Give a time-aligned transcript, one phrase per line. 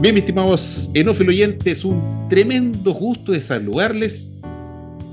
[0.00, 4.30] Bien, mis estimados enófilo oyentes, un tremendo gusto de saludarles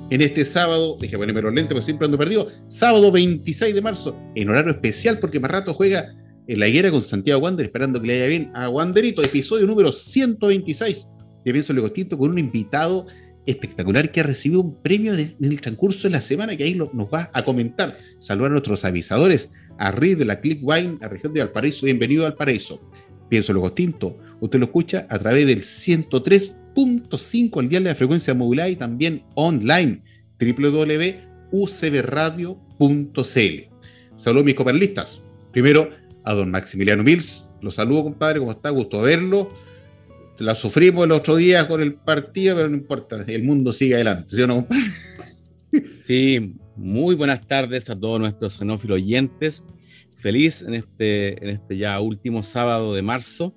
[0.09, 4.17] en este sábado, dije ponerme los lentes porque siempre ando perdido, sábado 26 de marzo,
[4.33, 6.15] en horario especial porque más rato juega
[6.47, 9.91] en la higuera con Santiago Wander, esperando que le haya bien a Wanderito, episodio número
[9.91, 11.07] 126
[11.43, 13.07] de Pienso Legostito, con un invitado
[13.45, 16.89] espectacular que ha recibido un premio en el transcurso de la semana que ahí nos
[17.13, 17.97] va a comentar.
[18.19, 22.25] Saludar a nuestros avisadores, a Riz de la Click Wine, a región de Valparaíso, bienvenido
[22.25, 22.89] a Valparaíso.
[23.27, 28.69] Pienso Legostinto, usted lo escucha a través del 103.5 al día de la frecuencia modulada
[28.69, 30.01] y también online
[30.39, 31.51] www.ucbradio.cl.
[34.15, 35.23] Saludos mis coperlistas.
[35.51, 35.89] Primero
[36.23, 37.49] a don Maximiliano Mills.
[37.61, 38.69] Lo saludo, compadre, ¿cómo está?
[38.69, 39.49] Gusto verlo.
[40.39, 44.35] La sufrimos el otro día con el partido, pero no importa, el mundo sigue adelante,
[44.35, 44.83] ¿sí o no, compadre?
[46.05, 49.63] Sí, muy buenas tardes a todos nuestros xenófilos oyentes.
[50.15, 53.55] Feliz en este, en este ya último sábado de marzo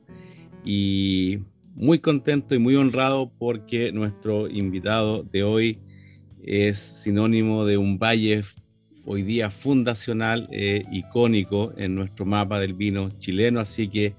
[0.65, 1.39] y
[1.75, 5.79] muy contento y muy honrado porque nuestro invitado de hoy
[6.43, 8.43] es sinónimo de un valle
[9.07, 14.15] hoy día fundacional, e icónico en nuestro mapa del vino chileno, así que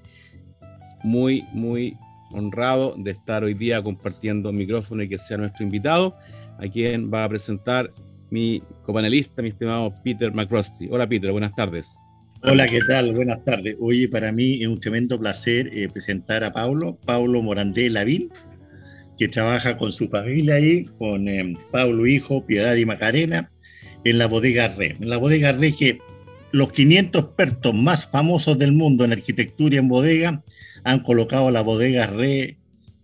[1.03, 1.95] muy, muy
[2.31, 6.17] honrado de estar hoy día compartiendo micrófono y que sea nuestro invitado,
[6.57, 7.91] a quien va a presentar
[8.29, 10.87] mi copanelista, mi estimado Peter McCrosty.
[10.89, 11.95] Hola Peter, buenas tardes.
[12.43, 13.13] Hola, ¿qué tal?
[13.13, 13.75] Buenas tardes.
[13.79, 18.31] Oye, para mí es un tremendo placer eh, presentar a Paulo, Paulo Morandé Lavín,
[19.15, 23.51] que trabaja con su familia ahí, con eh, Pablo Hijo, Piedad y Macarena,
[24.03, 24.95] en la bodega Re.
[24.99, 25.99] En la bodega Re que
[26.51, 30.43] los 500 expertos más famosos del mundo en arquitectura y en bodega
[30.83, 32.57] han colocado la bodega Re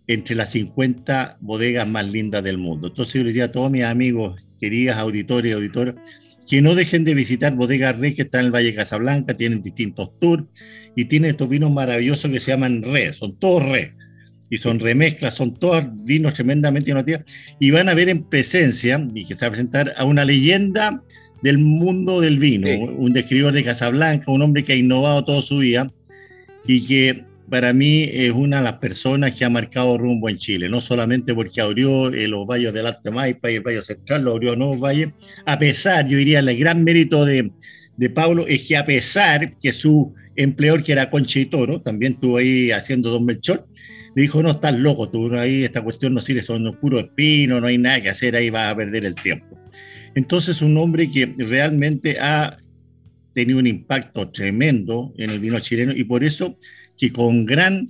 [0.08, 2.88] entre las 50 bodegas más lindas del mundo.
[2.88, 5.94] Entonces yo diría a todos mis amigos, queridas auditores y auditoras,
[6.48, 10.18] que no dejen de visitar Bodega Re, que está en el Valle Casablanca, tienen distintos
[10.18, 10.44] tours
[10.96, 13.94] y tienen estos vinos maravillosos que se llaman Re, son todos Re
[14.50, 17.22] y son remezclas, son todos vinos tremendamente innovativos
[17.60, 21.02] y van a ver en presencia y que se va a presentar a una leyenda
[21.42, 25.58] del mundo del vino, un describidor de Casablanca, un hombre que ha innovado toda su
[25.58, 25.92] vida
[26.66, 30.68] y que para mí es una de las personas que ha marcado rumbo en Chile,
[30.68, 34.32] no solamente porque abrió eh, los valles del Alto Maipa y el Valle Central, lo
[34.32, 35.08] abrió nuevos valles,
[35.46, 37.50] a pesar, yo diría, el gran mérito de,
[37.96, 42.70] de Pablo es que a pesar que su empleador, que era Conchitoro, también estuvo ahí
[42.70, 43.66] haciendo Don Melchor,
[44.14, 47.66] le dijo, no, estás loco, tú ahí, esta cuestión no sirve, son puro espino, no
[47.66, 49.58] hay nada que hacer, ahí vas a perder el tiempo.
[50.14, 52.58] Entonces, un hombre que realmente ha
[53.32, 56.58] tenido un impacto tremendo en el vino chileno y por eso
[56.98, 57.88] que con gran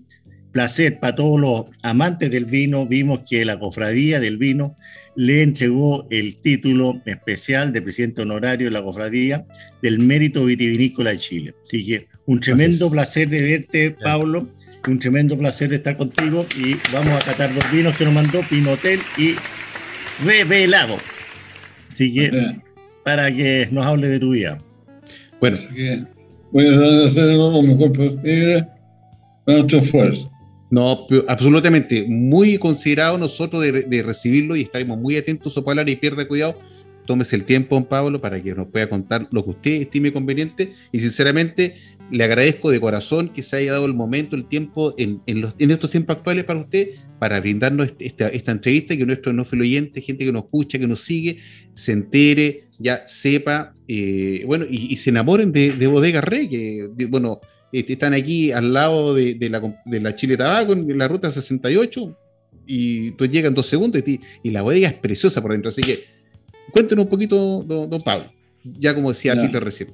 [0.53, 4.77] placer para todos los amantes del vino vimos que la cofradía del vino
[5.17, 9.47] le entregó el título especial de presidente honorario de la cofradía
[9.83, 11.55] del mérito vitivinícola de Chile.
[11.63, 14.49] Así que un tremendo placer de verte, Pablo,
[14.87, 18.41] un tremendo placer de estar contigo y vamos a catar los vinos que nos mandó
[18.49, 19.35] Pinotel y
[20.25, 20.97] Revelado.
[21.91, 22.31] Así que
[23.05, 24.59] para que nos hable de tu vida.
[25.41, 25.59] Bueno,
[26.53, 28.67] voy a hacer lo mejor posible
[29.55, 30.31] nuestro esfuerzo.
[30.71, 32.05] No, absolutamente.
[32.09, 36.59] Muy considerado nosotros de, recibirlo y estaremos muy atentos a palabra y pierda cuidado.
[37.07, 40.75] Tómese el tiempo, don Pablo, para que nos pueda contar lo que usted estime conveniente.
[40.93, 41.77] Y sinceramente,
[42.11, 45.91] le agradezco de corazón que se haya dado el momento, el tiempo en, en, estos
[45.91, 50.27] tiempos actuales para usted, para brindarnos este, esta, esta entrevista, que nuestro no oyente, gente
[50.27, 51.39] que nos escucha, que nos sigue,
[51.73, 57.41] se entere, ya sepa, eh, bueno, y, se enamoren de, de Bodega Rey, que, bueno,
[57.73, 59.37] están aquí al lado de,
[60.01, 62.17] la, Chile Tabaco, en la ruta 68,
[62.67, 65.71] y tú llegas en dos segundos y, la bodega es preciosa por dentro.
[65.71, 66.05] Así que
[66.73, 68.31] cuéntenos un poquito, don, Pablo,
[68.63, 69.91] ya como decía Peter recién.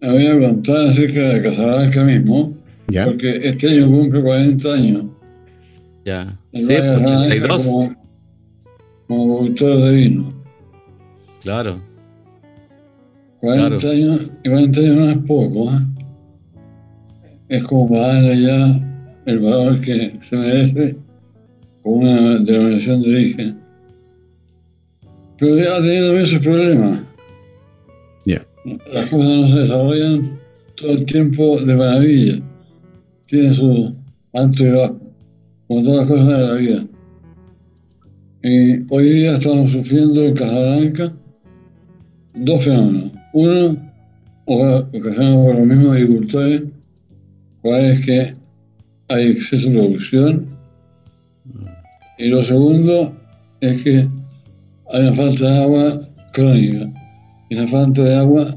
[0.00, 2.56] Había preguntado acerca de Casablanca mismo,
[2.88, 3.04] ¿Ya?
[3.04, 5.04] porque este año cumple 40 años.
[6.04, 7.48] Ya, sí, 82.
[7.48, 7.96] Como,
[9.06, 10.44] como productor de vino.
[11.42, 11.82] Claro.
[13.40, 15.80] 40 años, 40 años no es poco, ¿eh?
[17.48, 18.80] Es como para darle ya
[19.26, 20.96] el valor que se merece
[21.82, 23.58] con una denominación de origen.
[25.38, 27.02] Pero ha tenido esos problemas.
[28.26, 28.44] Ya.
[28.92, 30.38] Las cosas no se desarrollan
[30.76, 32.42] todo el tiempo de maravilla.
[33.26, 33.96] Tiene su
[34.32, 35.00] alto y bajo,
[35.66, 36.86] como todas las cosas de la vida.
[38.42, 41.12] Y hoy día estamos sufriendo en Casablanca
[42.34, 43.12] dos fenómenos.
[43.32, 43.76] Uno,
[44.46, 46.62] ocasionado por los mismos agricultores,
[47.62, 48.34] cuál es que
[49.08, 50.46] hay exceso de producción.
[52.18, 53.16] Y lo segundo
[53.60, 54.08] es que
[54.92, 56.90] hay una falta de agua crónica.
[57.50, 58.56] Y la falta de agua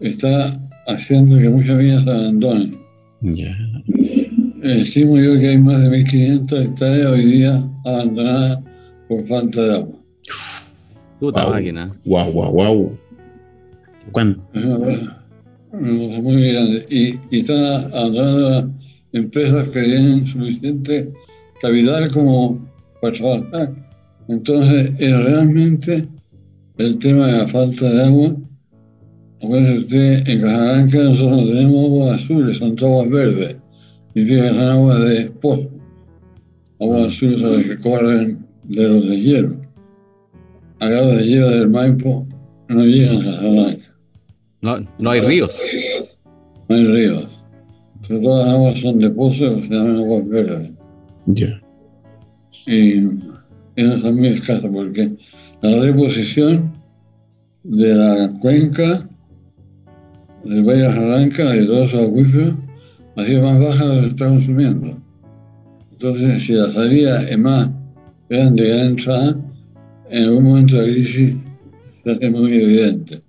[0.00, 2.78] está haciendo que muchas viñas se abandonen.
[3.22, 3.56] Ya.
[4.62, 8.60] Estimo yo que hay más de 1.500 hectáreas hoy día abandonadas
[9.08, 9.96] por falta de agua.
[11.18, 11.50] Puta Wow.
[11.52, 11.92] máquina.
[12.04, 12.98] Guau, guau, guau.
[14.12, 14.40] ¿Cuánto?
[15.72, 16.86] Muy grande.
[16.90, 18.72] Y, están abandonando
[19.12, 21.12] empresas que tienen suficiente
[21.60, 22.68] capital como
[23.00, 23.72] para trabajar.
[24.28, 26.06] Entonces, es realmente
[26.78, 28.36] el tema de la falta de agua.
[29.42, 33.56] Acuérdese usted, en Casablanca nosotros no tenemos aguas azules, son aguas verdes.
[34.14, 35.70] Y tienen aguas de pozo.
[36.80, 39.56] Aguas azules son las que corren de los de hielo.
[40.80, 42.26] Los de hielo del Maipo
[42.68, 43.89] no llegan a Casablanca.
[44.62, 45.58] No, no hay ríos.
[46.68, 47.28] no hay ríos.
[48.06, 50.70] Pero todas las aguas son de pozo, se llaman aguas verdes.
[51.26, 51.62] Ya.
[52.66, 53.06] Y
[53.76, 55.16] esas son muy escasas porque
[55.62, 56.72] la reposición
[57.62, 59.08] de la cuenca
[60.44, 62.54] del Valle de Blanca, de todos esos acuíferos,
[63.16, 64.98] ha sido más baja de lo que se está consumiendo.
[65.92, 67.68] Entonces, si la salida es más
[68.28, 69.36] grande que la entrada,
[70.08, 71.36] en algún momento la crisis
[72.02, 73.22] se hace muy evidente.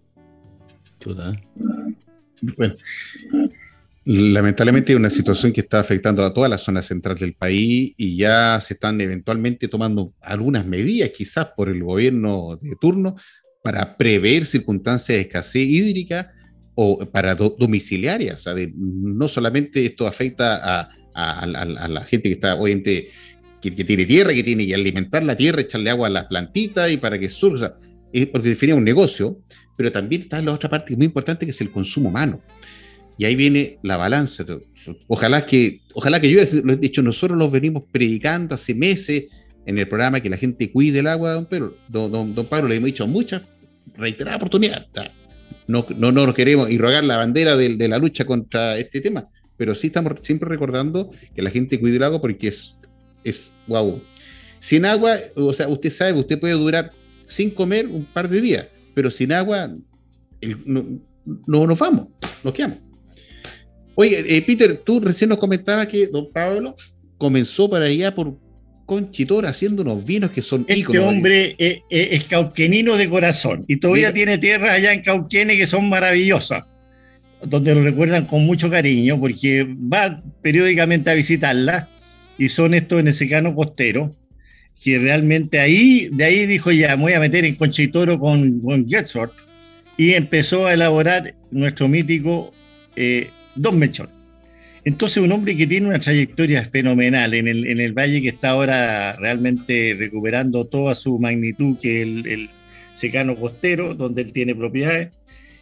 [4.03, 8.17] Lamentablemente es una situación que está afectando a toda la zona central del país y
[8.17, 13.15] ya se están eventualmente tomando algunas medidas, quizás por el gobierno de turno,
[13.63, 16.33] para prever circunstancias de escasez hídrica
[16.73, 18.43] o para do- domiciliarias.
[18.45, 23.09] De- no solamente esto afecta a, la gente que está obviamente
[23.61, 26.91] que, que tiene tierra, que tiene que alimentar la tierra, echarle agua a las plantitas
[26.91, 27.75] y para que surja,
[28.31, 29.41] porque define un negocio,
[29.81, 32.39] pero también está la otra parte muy importante que es el consumo humano.
[33.17, 34.45] Y ahí viene la balanza.
[35.07, 39.23] Ojalá que, ojalá que yo, lo he dicho, nosotros los venimos predicando hace meses
[39.65, 41.75] en el programa que la gente cuide el agua, don Pedro.
[41.87, 43.41] Don, don, don Pablo le hemos dicho muchas,
[43.97, 44.85] reiteradas oportunidades.
[45.65, 49.29] No, no, no nos queremos irrogar la bandera de, de la lucha contra este tema,
[49.57, 52.77] pero sí estamos siempre recordando que la gente cuide el agua porque es,
[53.23, 53.99] es wow.
[54.59, 56.91] Sin agua, o sea, usted sabe, usted puede durar
[57.27, 59.73] sin comer un par de días, pero sin agua
[60.41, 60.85] el- no,
[61.47, 62.07] no nos vamos,
[62.43, 62.77] nos quedamos.
[63.95, 66.75] Oye, eh, Peter, tú recién nos comentabas que don Pablo
[67.17, 68.35] comenzó para allá por
[68.85, 71.03] Conchitor haciendo unos vinos que son Este íconos.
[71.05, 74.13] hombre es, es- es cauquenino de corazón y todavía Mira.
[74.13, 76.63] tiene tierras allá en Cauquenes que son maravillosas,
[77.45, 81.87] donde lo recuerdan con mucho cariño porque va periódicamente a visitarlas
[82.37, 84.11] y son estos en el secano costero
[84.83, 88.87] que realmente ahí, de ahí dijo ya, me voy a meter en Conchitoro con, con
[88.87, 89.31] Getsford
[89.95, 92.51] y empezó a elaborar nuestro mítico
[92.95, 93.79] eh, Don.
[94.83, 98.51] Entonces, un hombre que tiene una trayectoria fenomenal en el, en el valle que está
[98.51, 102.49] ahora realmente recuperando toda su magnitud, que es el, el
[102.93, 105.09] secano costero, donde él tiene propiedades,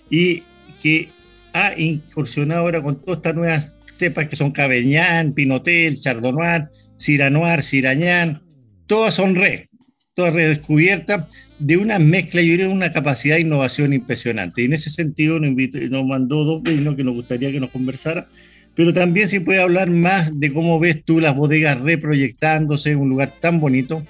[0.10, 0.44] y
[0.82, 1.10] que
[1.52, 8.42] ha incursionado ahora con todas estas nuevas cepas que son Cabernet, Pinotel, Chardonnay, Syrah Sirañán,
[8.90, 9.70] todas son re,
[10.16, 11.28] todas redescubiertas
[11.60, 14.62] de una mezcla, yo creo, una capacidad de innovación impresionante.
[14.62, 17.70] Y en ese sentido nos, invitó- nos mandó dos vinos que nos gustaría que nos
[17.70, 18.28] conversara,
[18.76, 23.10] pero también si puede hablar más de cómo ves tú las bodegas reproyectándose en un
[23.10, 24.04] lugar tan bonito,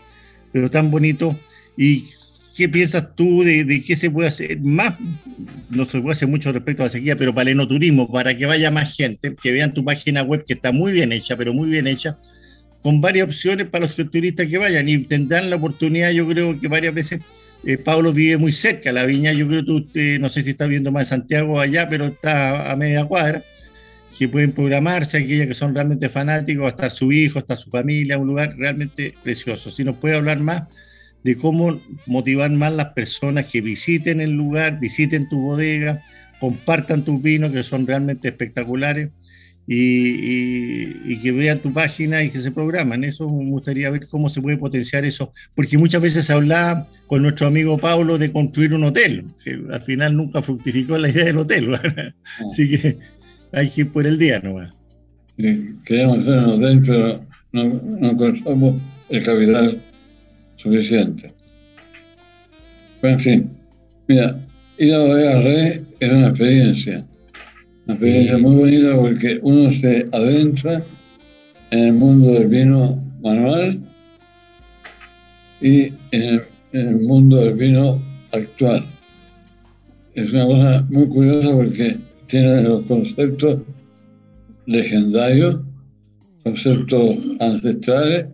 [0.54, 1.38] pero tan bonito,
[1.76, 2.06] y
[2.56, 4.96] qué piensas tú de, de qué se puede hacer más,
[5.70, 8.46] no se puede hacer mucho respecto a la sequía, pero para el enoturismo, para que
[8.46, 11.70] vaya más gente, que vean tu página web que está muy bien hecha, pero muy
[11.70, 12.18] bien hecha,
[12.82, 16.68] con varias opciones para los turistas que vayan y tendrán la oportunidad, yo creo que
[16.68, 17.22] varias veces,
[17.66, 20.52] eh, Pablo vive muy cerca, la viña, yo creo que tú, eh, no sé si
[20.52, 23.44] está viendo más de Santiago allá, pero está a media cuadra,
[24.18, 27.70] que pueden programarse, aquellas que son realmente fanáticos, va a estar su hijo, está su
[27.70, 29.72] familia, un lugar realmente precioso.
[29.72, 30.64] Si nos puede hablar más
[31.24, 36.02] de cómo motivar más las personas que visiten el lugar, visiten tu bodega,
[36.40, 39.10] compartan tus vinos que son realmente espectaculares
[39.72, 43.04] y, que vean tu página y que se programan.
[43.04, 47.22] Eso me gustaría ver cómo se puede potenciar eso, porque muchas veces se hablaba con
[47.22, 51.38] nuestro amigo Pablo de construir un hotel, que al final nunca fructificó la idea del
[51.38, 51.70] hotel.
[52.52, 52.98] Así que
[53.52, 54.76] hay que ir por el día nomás.
[55.38, 59.82] Y queríamos hacer un hotel, pero no, no encontramos el capital
[60.56, 61.32] suficiente.
[63.02, 63.50] Pero en fin,
[64.08, 64.36] mira,
[64.80, 67.06] ir a Bodega Re es una experiencia.
[67.90, 70.86] Una experiencia muy bonita porque uno se adentra
[71.72, 73.80] en el mundo del vino manual
[75.60, 76.40] y en
[76.72, 78.00] el, mundo del vino
[78.32, 78.86] actual.
[80.14, 83.62] Es una cosa muy curiosa porque tiene los conceptos
[84.68, 85.60] legendarios,
[86.44, 88.28] conceptos ancestrales,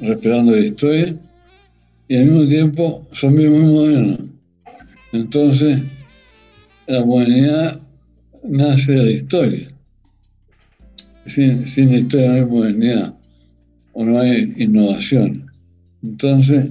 [0.00, 1.16] respetando la historia,
[2.06, 4.20] y al mismo tiempo son muy, muy modernos.
[5.12, 5.82] Entonces,
[6.86, 7.80] la modernidad
[8.42, 9.68] nace de la historia.
[11.26, 13.14] Sin, historia no hay modernidad
[13.92, 15.46] o no hay innovación.
[16.02, 16.70] Entonces,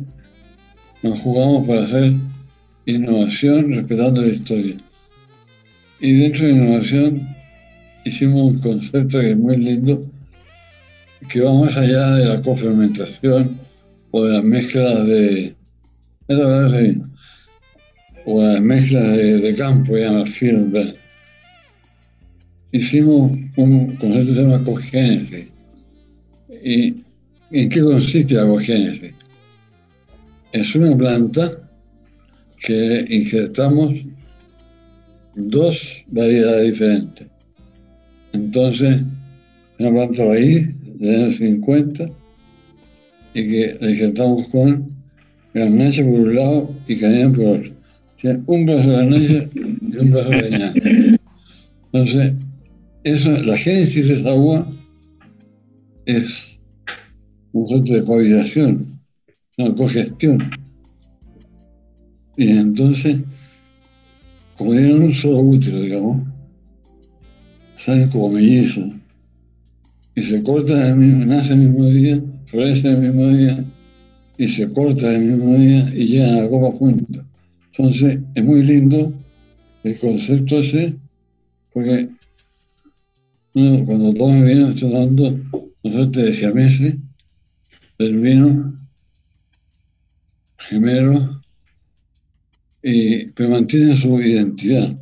[1.04, 2.14] nos jugamos para hacer
[2.86, 4.78] innovación respetando la historia.
[6.00, 7.28] Y dentro de innovación
[8.04, 10.04] hicimos un concepto que es muy lindo,
[11.30, 13.58] que va más allá de la cofermentación
[14.12, 15.56] o de las mezclas de...
[18.26, 20.74] o las mezclas de, de campo, llama film.
[22.74, 25.48] Hicimos un concepto que se llama cogénesis.
[26.64, 26.96] ¿Y
[27.52, 29.14] en qué consiste la cogénesis?
[30.54, 31.52] Es una planta
[32.60, 33.94] que injertamos
[35.36, 37.28] dos variedades diferentes.
[38.34, 39.02] Entonces,
[39.80, 42.06] una planta raíz de años 50
[43.34, 44.92] y que la injertamos con
[45.54, 47.72] garnacha por un lado y canela por otro.
[48.20, 50.74] Tiene un brazo de garnacha y un brazo de caña.
[51.94, 52.34] Entonces,
[53.04, 54.68] eso, la génesis de esa agua
[56.06, 56.60] es
[57.52, 59.00] un concepto de cohabitación,
[59.58, 60.40] una cogestión.
[62.38, 63.20] Y entonces,
[64.58, 66.28] como tienen un solo útero, digamos,
[67.78, 68.92] salen como mellizos.
[70.16, 73.66] Y se corta el mismo, nace el mismo día, florece el mismo día,
[74.38, 77.26] y se corta el mismo día y llegan a la copa juntos.
[77.72, 79.14] Entonces, es muy lindo
[79.84, 80.96] el concepto ese,
[81.74, 82.10] porque
[83.54, 85.38] cuando toma vino, está dando
[85.84, 86.96] nosotros te decía meses
[87.98, 88.80] del vino
[90.60, 91.42] gemelo
[92.84, 94.96] y, pero mantienen su identidad.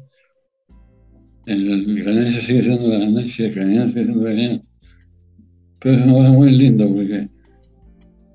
[1.45, 4.61] El ganancia sigue siendo ganancia, el cañón sigue siendo cañón.
[5.79, 7.27] Pero es una cosa muy linda porque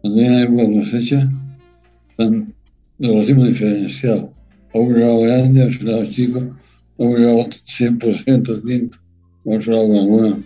[0.00, 1.33] cuando hay una época de cosecha,
[2.11, 2.54] están
[2.99, 4.30] los racimos diferenciados.
[4.75, 6.38] A un lado grande, a otro lado chico,
[6.99, 9.03] a un lado 100% tinto, a
[9.45, 10.39] otro lado con algunos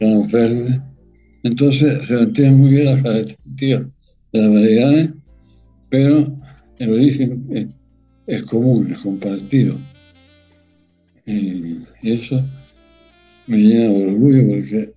[0.00, 0.80] granos verdes.
[1.42, 3.86] Entonces se mantienen muy bien las características
[4.32, 5.10] de las variedades,
[5.88, 6.36] pero
[6.78, 7.66] el origen es
[8.26, 9.78] es común, es compartido.
[11.24, 12.44] Y, eso
[13.46, 14.92] me llena de orgullo porque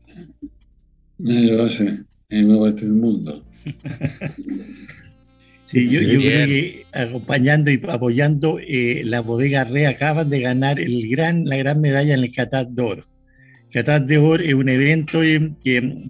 [1.17, 3.43] nadie lo hace en una parte del mundo.
[5.71, 10.79] Sí, yo, yo creo que acompañando y apoyando eh, la bodega Re acaban de ganar
[10.79, 12.69] el gran, la gran medalla en el Catat
[13.69, 13.73] d'Or.
[13.73, 16.09] Catat d'Or es un evento eh, que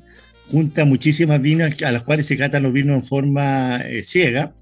[0.51, 4.53] junta muchísimas vinos a las cuales se catan los vinos en forma eh, ciega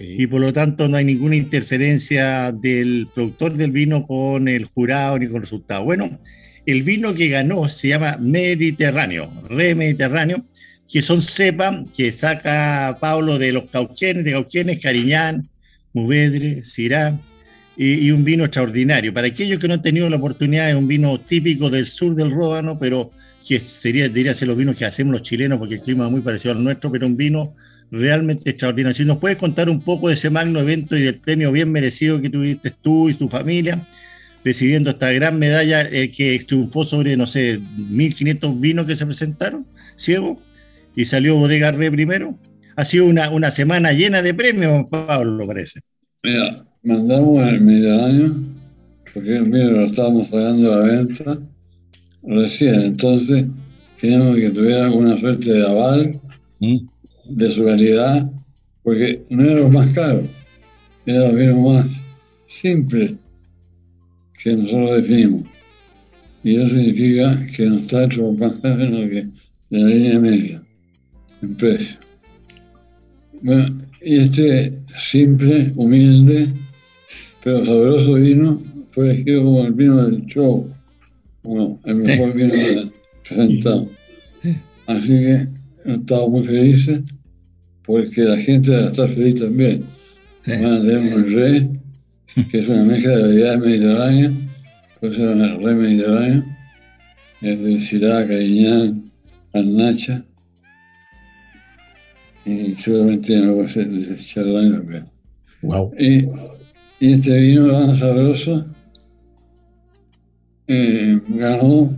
[0.00, 5.18] y por lo tanto no hay ninguna interferencia del productor del vino con el jurado
[5.18, 5.84] ni con el resultado.
[5.84, 6.18] Bueno,
[6.66, 10.44] el vino que ganó se llama Mediterráneo, Re Mediterráneo,
[10.90, 15.48] que son cepas que saca Pablo de los Cauquenes, de Cauquenes, Cariñán,
[15.92, 17.18] Muvedre, Sirá,
[17.76, 19.12] y, un vino extraordinario.
[19.14, 22.30] Para aquellos que no han tenido la oportunidad, es un vino típico del sur del
[22.30, 23.10] Ródano, pero
[23.46, 26.20] que sería, diría ser los vinos que hacemos los chilenos, porque el clima es muy
[26.20, 27.54] parecido al nuestro, pero un vino
[27.90, 28.94] realmente extraordinario.
[28.94, 32.20] Si nos puedes contar un poco de ese magno evento y del premio bien merecido
[32.20, 33.86] que tuviste tú y tu familia,
[34.44, 39.66] recibiendo esta gran medalla el que triunfó sobre, no sé, 1500 vinos que se presentaron,
[39.96, 40.40] ciego,
[40.94, 42.38] y salió Bodega Re primero.
[42.76, 45.80] Ha sido una, una semana llena de premios, Pablo, parece.
[46.22, 48.36] Mira, mandamos el Mediterráneo,
[49.12, 51.38] porque mira, lo estábamos pagando la venta
[52.22, 53.46] recién, entonces
[54.00, 56.20] teníamos que tuviera alguna suerte de aval.
[56.60, 56.86] ¿Mm?
[57.24, 58.30] de su calidad,
[58.82, 60.28] porque no era lo más caro,
[61.06, 61.86] era lo vino más
[62.46, 63.16] simple
[64.42, 65.44] que nosotros definimos.
[66.44, 69.28] Y eso significa que no está hecho más caro que
[69.70, 70.62] de la línea media
[71.40, 71.98] en precio.
[73.42, 76.52] Bueno, y este simple, humilde,
[77.42, 80.68] pero sabroso vino fue elegido como el vino del show,
[81.42, 82.52] como el mejor vino
[83.28, 83.88] presentado.
[84.86, 85.48] Así que
[85.84, 87.00] estamos muy felices
[87.84, 89.84] porque la gente está feliz también.
[90.44, 91.68] Tenemos un rey,
[92.50, 94.32] que es una mezcla de variedades mediterráneas,
[95.00, 96.44] puede ser una rey mediterránea,
[97.42, 99.04] es de Sirá, Cariñán,
[99.52, 100.24] Arnacha,
[102.44, 105.04] y seguramente algo de Chardonnay también.
[105.62, 105.92] Wow.
[105.98, 106.26] Y,
[107.02, 108.64] y este vino tan sabroso
[110.68, 111.92] eh, ganó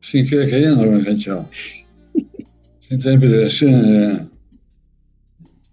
[0.00, 1.48] sin querer queriendo con el chavo.
[2.80, 4.22] sin tener pretensiones.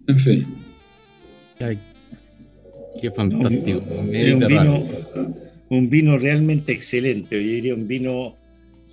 [0.06, 0.46] En fin.
[1.58, 1.80] Ay,
[3.02, 3.82] qué fantástico.
[3.84, 4.82] No, un Mediterráneo.
[4.84, 5.36] vino,
[5.70, 7.44] un vino realmente excelente.
[7.44, 8.36] Yo diría un vino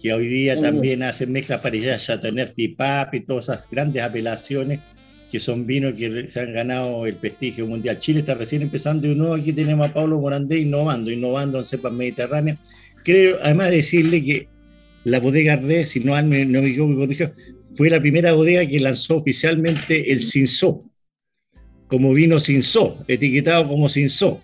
[0.01, 4.01] que hoy día también hace mezclas para allá, Chateauneuf y Pap y todas esas grandes
[4.01, 4.79] apelaciones
[5.35, 7.99] que son vinos que se han ganado el prestigio mundial.
[7.99, 11.91] Chile está recién empezando y uno aquí tenemos a Pablo Morandé innovando, innovando en cepas
[11.91, 12.57] mediterráneas.
[13.03, 14.47] Creo, además decirle que
[15.03, 16.29] la bodega Red, si no, no
[16.61, 17.05] me equivoco,
[17.75, 20.89] fue la primera bodega que lanzó oficialmente el Cinzó,
[21.87, 24.41] como vino Cinzó, etiquetado como Cinzó.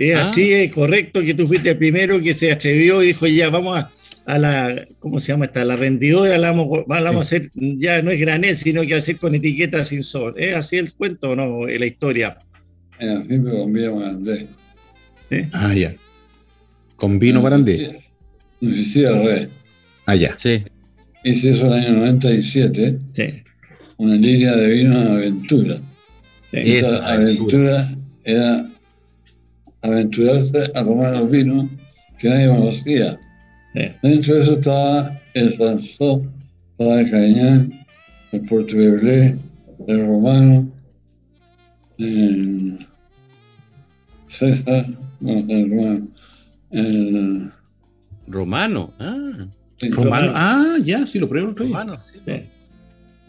[0.00, 0.22] Es Ah.
[0.22, 3.78] así, es correcto que tú fuiste el primero que se atrevió y dijo, ya, vamos
[3.78, 3.90] a,
[4.26, 5.64] a la, ¿cómo se llama esta?
[5.64, 9.16] La rendidora, la vamos, la vamos a hacer, ya no es granel, sino que hacer
[9.16, 10.36] con etiqueta Cinzó.
[10.36, 11.66] ¿Es así el cuento o no?
[11.66, 12.38] La historia.
[13.00, 14.46] Era siempre con vino Morandé.
[15.52, 15.94] Ah, ya.
[16.96, 18.00] Con vino Barandé.
[18.60, 19.48] Insistía Red.
[20.06, 20.34] Ah, ya.
[20.38, 20.62] Sí.
[21.24, 23.24] Hice eso en el año 97, Sí.
[23.96, 25.80] una línea de vino de aventura.
[26.52, 26.58] sí.
[26.64, 28.68] Esa aventura era
[29.82, 31.66] aventurarse a tomar los vinos
[32.18, 33.20] que nadie conocía.
[33.74, 33.82] Sí.
[34.02, 36.22] Dentro de eso estaba el Sansó,
[36.72, 37.86] estaba el Cañán,
[38.32, 39.36] el Puerto Beblé,
[39.86, 40.70] el Romano,
[41.98, 42.86] el
[44.28, 44.86] César,
[45.20, 46.08] no, el Romano,
[46.70, 47.52] el,
[48.26, 48.92] Romano.
[48.98, 49.46] Ah,
[49.90, 50.32] Romano.
[50.34, 52.18] Ah, ya, sí, lo pruebo romano, sí.
[52.24, 52.42] Sí.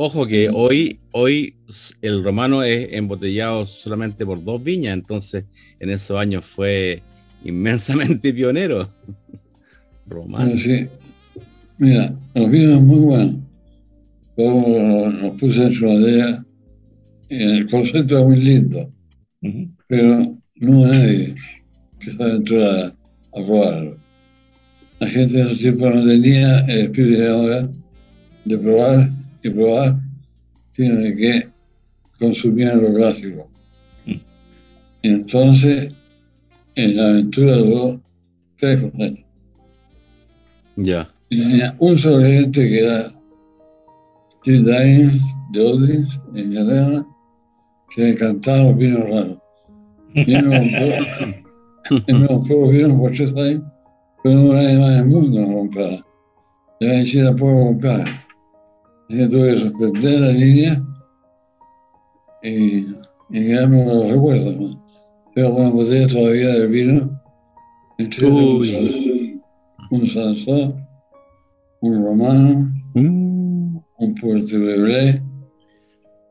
[0.01, 1.55] Ojo que hoy, hoy
[2.01, 5.43] el romano es embotellado solamente por dos viñas, entonces
[5.77, 7.03] en esos años fue
[7.43, 8.87] inmensamente pionero.
[10.07, 10.55] Romano.
[10.55, 10.87] Sí.
[11.79, 13.35] Mira, los vinos muy buenos.
[14.37, 16.45] Pero los puse en
[17.29, 18.89] y el concepto es muy lindo,
[19.87, 21.35] pero no hay nadie
[21.99, 23.97] que se aventura a probarlo.
[25.01, 27.69] La gente en ese tiempo no tenía el espíritu de ahora
[28.45, 29.99] de probar y probar,
[30.77, 31.49] de que
[32.17, 33.49] consumían lo clásico.
[34.05, 34.15] Mm.
[35.03, 35.93] Entonces,
[36.75, 38.01] en la aventura duró
[38.57, 39.25] tres años.
[40.77, 41.09] Ya.
[41.29, 43.11] Y tenía un sobreviviente que era
[44.41, 45.21] Steve Dines
[45.51, 47.05] de Odins, en Inglaterra,
[47.93, 49.37] que le encantaban los vinos raros.
[52.07, 53.63] Me compró los vinos por tres años,
[54.23, 56.05] pero no nadie más del mundo lo.
[56.79, 57.65] Ya en Chile tampoco lo
[59.17, 60.83] que tuve que suspender la línea
[62.43, 62.87] y,
[63.29, 64.77] y quedarme con los recuerdos.
[65.33, 67.21] Tengo una botella todavía del vino.
[68.21, 69.41] Uy.
[69.91, 70.87] un Sansón,
[71.81, 73.77] un romano, Mm.
[73.99, 75.21] un Puerto Libre.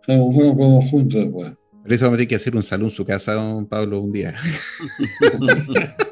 [0.07, 1.53] Como fueron como juntos después.
[1.83, 4.13] Por eso vamos a tener que hacer un salón en su casa, don Pablo, un
[4.13, 4.35] día.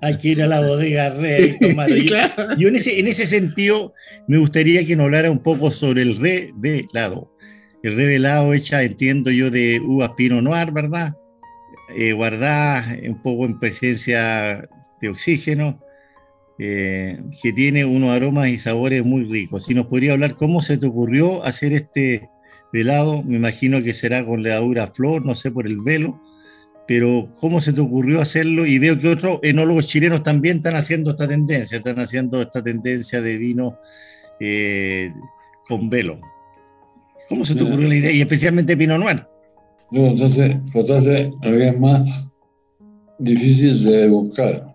[0.00, 1.88] Hay que ir a la bodega Rey y tomar.
[2.06, 2.56] Claro.
[2.56, 3.94] yo en, ese, en ese sentido
[4.28, 7.32] me gustaría que nos hablara un poco sobre el revelado.
[7.82, 11.14] El revelado hecha, entiendo yo, de uvas Pinot Noir, ¿verdad?
[11.96, 14.68] Eh, guardadas un poco en presencia
[15.00, 15.80] de oxígeno,
[16.58, 19.66] eh, que tiene unos aromas y sabores muy ricos.
[19.66, 22.28] Si nos podría hablar cómo se te ocurrió hacer este
[22.72, 26.20] velado, me imagino que será con levadura flor, no sé, por el velo,
[26.86, 28.64] pero ¿cómo se te ocurrió hacerlo?
[28.64, 33.20] Y veo que otros enólogos chilenos también están haciendo esta tendencia, están haciendo esta tendencia
[33.20, 33.78] de vino
[34.38, 35.12] eh,
[35.68, 36.20] con velo.
[37.28, 38.12] ¿Cómo se te ocurrió la idea?
[38.12, 39.26] Y especialmente Pinot Noir.
[39.90, 42.28] Luego entonces que es más
[43.18, 44.74] difícil de buscar,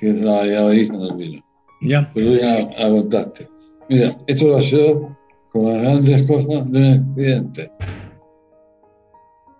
[0.00, 1.44] que es la de origen del vino.
[1.82, 2.10] Ya.
[2.14, 3.48] Pero ya la contaste.
[3.88, 5.16] Mira, esto lo sido
[5.52, 7.70] con las grandes cosas de un accidente.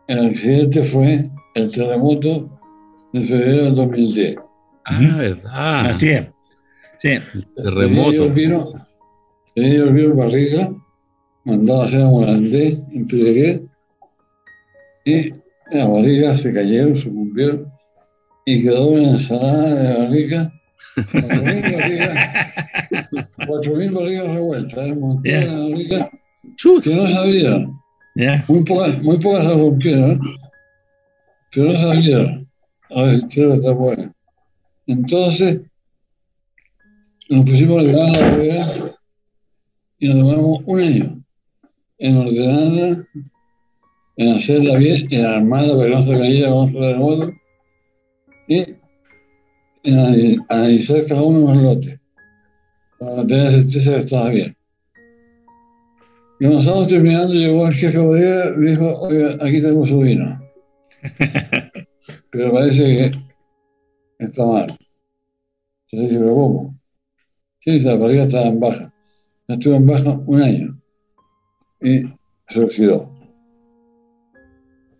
[0.08, 2.60] El accidente fue el terremoto
[3.12, 4.36] de febrero del 2010.
[4.84, 5.86] Ah, verdad.
[5.86, 6.30] Así es.
[6.98, 7.18] Sí.
[7.56, 8.24] Terremoto.
[8.24, 8.72] El vino,
[9.54, 10.72] tenía yo el vino barriga,
[11.44, 13.62] mandado a hacer a Morandé, en Pedreguer,
[15.04, 15.30] y
[15.70, 17.70] las barrigas se cayeron, sucumbieron,
[18.44, 20.52] y quedó una ensalada de barriga,
[20.96, 22.34] 4.000 barrigas,
[23.38, 24.94] 4.000 barrigas revueltas, ¿eh?
[24.94, 26.08] montadas de barrigas
[26.82, 27.80] que no se abrieron.
[28.16, 28.44] Ya.
[28.48, 30.20] Muy pocas, muy pocas se rompieron,
[31.52, 32.48] pero no abrieron.
[32.90, 34.14] A ver, creo que está buena.
[34.86, 35.60] Entonces,
[37.28, 38.64] nos pusimos a ordenar la bodega
[39.98, 41.24] y nos demoramos un año
[41.98, 43.06] en ordenarla,
[44.16, 47.32] en hacerla bien, en armarla para que no se cayera con terremoto
[48.48, 48.58] y
[49.82, 52.00] en anali- analizar cada uno de los lotes
[52.98, 54.56] para tener certeza que estaba bien.
[56.40, 59.98] Y cuando estábamos terminando, llegó el jefe de bodega y dijo, oiga, aquí tenemos su
[59.98, 60.47] vino.
[62.30, 63.10] pero parece que
[64.18, 64.66] está mal.
[65.90, 66.78] Yo dije, pero ¿cómo?
[67.60, 68.92] Sí, la barriga estaba en baja.
[69.48, 70.80] Estuvo en baja un año
[71.80, 72.02] y
[72.48, 73.12] se oxidó.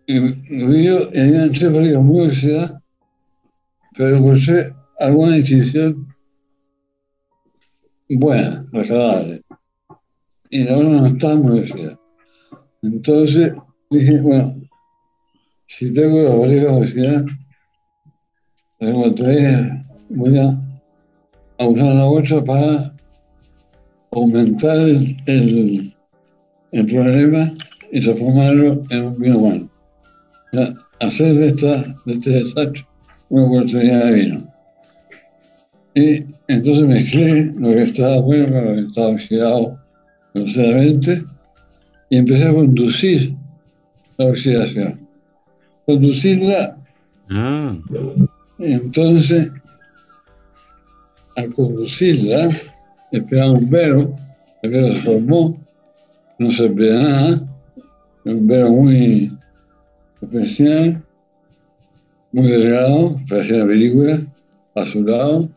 [0.07, 2.81] Y yo entré barriga muy oxidada,
[3.95, 6.07] pero escuché alguna distinción
[8.09, 9.43] buena, agradable.
[10.49, 11.99] Y la otra no estaba muy oxidada.
[12.81, 13.53] Entonces
[13.91, 14.58] dije, bueno,
[15.69, 17.25] si tengo la barriga oxidada,
[18.79, 19.71] tengo tres,
[20.09, 22.93] voy a usar la otra para
[24.11, 25.93] aumentar el,
[26.71, 27.53] el, problema
[27.91, 29.69] y transformarlo en un vino bueno.
[31.01, 32.85] hacer de, esta, de este desastre
[33.29, 34.47] una oportunidad de vino.
[35.93, 39.77] Y entonces mezclé lo que estaba bueno con lo que estaba oxidado
[40.33, 41.23] groseramente
[42.09, 43.35] y empecé a conducir
[44.17, 45.08] la oxidación.
[45.89, 46.77] Conducirla.
[47.31, 47.75] Ah.
[48.59, 49.51] Entonces,
[51.35, 52.55] al conducirla,
[53.11, 54.13] esperaba un vero,
[54.61, 55.59] el vero se formó,
[56.37, 57.41] no se nada,
[58.23, 59.35] un vero muy
[60.21, 61.01] especial,
[62.33, 64.21] muy delgado, parecía una película,
[64.75, 65.49] azulado,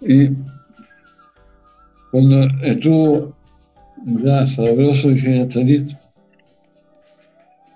[0.00, 0.30] y
[2.10, 3.32] cuando estuvo
[4.24, 6.03] ya sabroso, dije, ya está listo,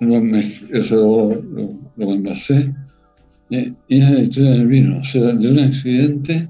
[0.01, 1.31] lo, me, lo,
[1.97, 2.15] lo,
[3.51, 3.57] y,
[3.89, 6.49] y esa es la historia del vino, o sea, de un accidente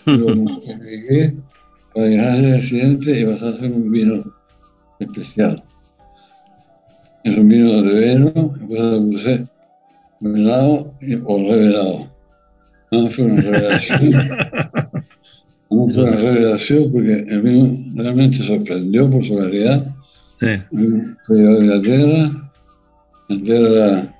[0.06, 1.34] lo multipliqué
[1.94, 4.24] para llegar al accidente y vas a hacer un vino
[4.98, 5.62] especial.
[7.24, 9.46] Es un vino de veno, después lo puse
[10.20, 12.06] velado o revelado.
[12.92, 14.12] No fue una revelación.
[15.72, 19.86] No fue una revelación porque el vino realmente sorprendió por su calidad.
[20.40, 20.46] Sí.
[21.28, 22.30] Llevado a Inglaterra.
[23.28, 24.14] Inglaterra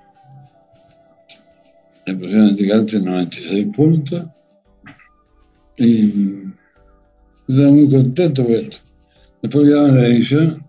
[2.06, 4.24] le pusieron indicante 96 puntos.
[5.78, 6.42] Y
[7.48, 8.78] estaba muy contento con esto.
[9.42, 10.62] Después llegamos a la edición,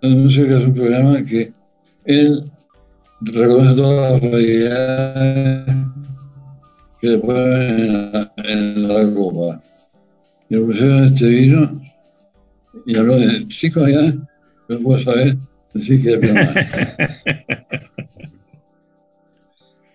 [0.00, 1.52] que es un programa que
[2.04, 2.50] él
[3.20, 5.76] reconoce todas las variedades
[7.00, 9.62] que le ponen en la, en la copa.
[10.48, 11.80] Le pusieron este vino
[12.86, 14.14] y habló de cinco años,
[14.68, 15.36] no puedo saber
[15.74, 16.48] decir que es más.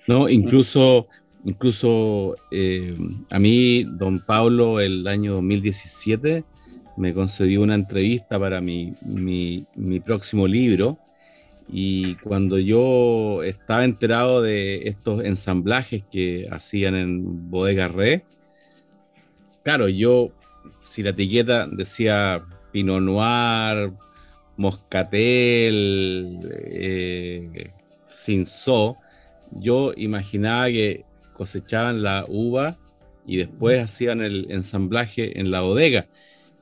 [0.05, 1.07] No, incluso
[1.45, 2.95] Incluso eh,
[3.29, 6.45] a mí, don Pablo, el año 2017,
[6.95, 8.93] me concedió una entrevista para mi,
[10.05, 10.97] próximo libro.
[11.69, 18.21] Y cuando yo estaba enterado de estos ensamblajes que hacían en Bodega Red,
[19.63, 20.31] claro, yo,
[20.87, 23.91] si la etiqueta decía Pinot Noir,
[24.57, 26.39] Moscatel,
[26.71, 27.71] eh,
[28.07, 28.97] Cinzó,
[29.51, 32.77] yo imaginaba que cosechaban la uva
[33.25, 36.05] y después hacían el ensamblaje en la bodega.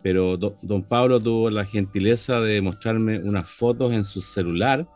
[0.01, 4.87] Pero don Pablo tuvo la gentileza de mostrarme unas fotos en su celular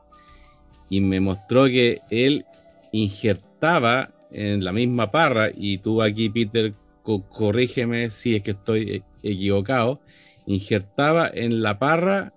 [0.89, 2.45] y me mostró que él
[2.91, 10.01] injertaba en la misma parra, y tú aquí, Peter, corrígeme si es que estoy equivocado,
[10.45, 12.33] injertaba en la parra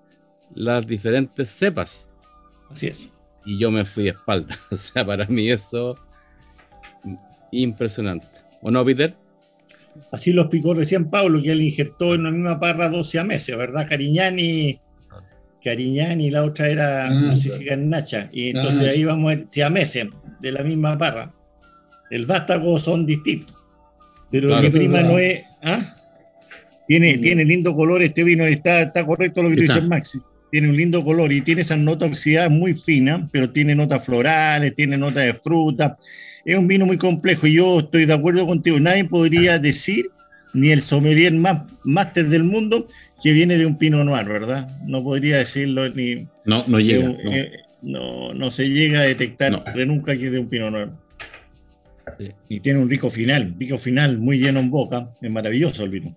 [0.59, 2.11] las diferentes cepas.
[2.71, 3.09] Así es.
[3.47, 4.57] Y yo me fui de espalda.
[4.71, 5.99] O sea, para mí eso
[7.51, 8.27] Impresionante.
[8.61, 9.15] ¿O no, Peter?
[10.13, 13.89] Así lo explicó recién Pablo, que él injertó en la misma parra 12 meses, ¿verdad?
[13.89, 14.79] Cariñani,
[15.65, 17.65] Cariñani la otra era, ah, no sé si.
[18.33, 18.91] Y entonces ah.
[18.91, 20.09] ahí vamos a meses
[20.41, 21.33] de la misma parra.
[22.11, 23.57] El vástago son distintos.
[24.31, 25.43] Pero claro, prima no es.
[25.63, 25.95] ¿ah?
[26.87, 30.19] Tiene, tiene lindo color este vino, está, está correcto lo que tú dices, Maxi.
[30.51, 34.75] Tiene un lindo color y tiene esa nota oxidada muy fina, pero tiene notas florales,
[34.75, 35.97] tiene notas de fruta
[36.49, 38.81] es un vino muy complejo y yo estoy de acuerdo contigo.
[38.81, 40.07] Nadie podría decir,
[40.55, 42.87] ni el sommelier más máster del mundo,
[43.23, 44.67] que viene de un Pinot Noir, ¿verdad?
[44.87, 46.27] No podría decirlo ni.
[46.47, 47.11] No, no llega.
[47.31, 48.33] Eh, no.
[48.33, 48.51] no.
[48.51, 50.89] se llega a detectar nunca que es de un Pinot Noir.
[52.49, 55.11] Y tiene un rico final, rico final muy lleno en boca.
[55.21, 56.17] Es maravilloso el vino.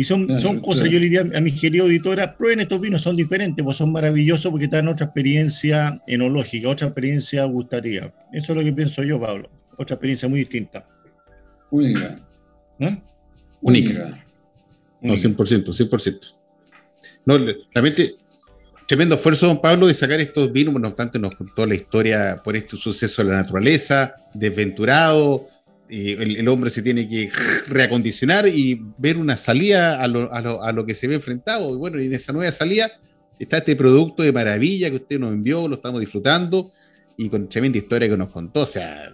[0.00, 3.16] Y son, son cosas, yo le diría a mis queridos auditores, prueben estos vinos, son
[3.16, 8.10] diferentes, pues son maravillosos porque dan otra experiencia enológica, otra experiencia gustativa.
[8.32, 9.50] Eso es lo que pienso yo, Pablo.
[9.76, 10.88] Otra experiencia muy distinta.
[11.70, 12.18] Única.
[12.78, 12.96] ¿Eh?
[13.60, 14.24] Única.
[15.02, 16.32] No, 100%, 100%.
[17.26, 17.36] No,
[17.74, 18.14] realmente,
[18.88, 22.56] tremendo esfuerzo, don Pablo, de sacar estos vinos, no obstante nos contó la historia por
[22.56, 25.46] este suceso de la naturaleza, desventurado,
[25.90, 27.30] el, hombre se tiene que
[27.66, 30.08] reacondicionar y ver una salida a
[30.72, 31.74] lo, que se ve enfrentado.
[31.74, 32.90] Y bueno, y en esa nueva salida
[33.38, 36.72] está este producto de maravilla que usted nos envió, lo estamos disfrutando.
[37.16, 38.62] y con tremenda historia que nos contó.
[38.62, 39.12] O sea,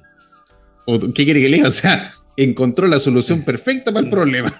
[1.15, 1.67] ¿qué quiere que lea?
[1.67, 4.55] O sea, encontró la solución perfecta para el problema.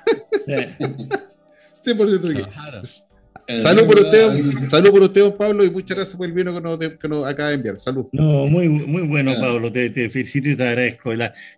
[1.85, 3.03] 100%
[3.59, 6.61] Salud por usted, salud por usted, don Pablo, y muchas gracias por el vino que
[6.61, 7.79] nos, que nos acaba de enviar.
[7.79, 8.07] Salud.
[8.11, 11.13] No, muy, muy bueno, Pablo, te, felicito y te agradezco.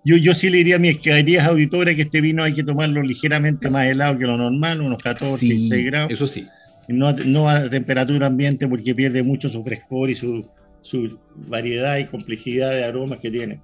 [0.05, 3.03] yo, yo sí le diría a mis queridas auditoras que este vino hay que tomarlo
[3.03, 6.11] ligeramente más helado que lo normal, unos 14, 16 grados.
[6.11, 6.46] Eso sí.
[6.88, 10.46] No, no a temperatura ambiente porque pierde mucho su frescor y su,
[10.83, 13.61] su variedad y complejidad de aromas que tiene.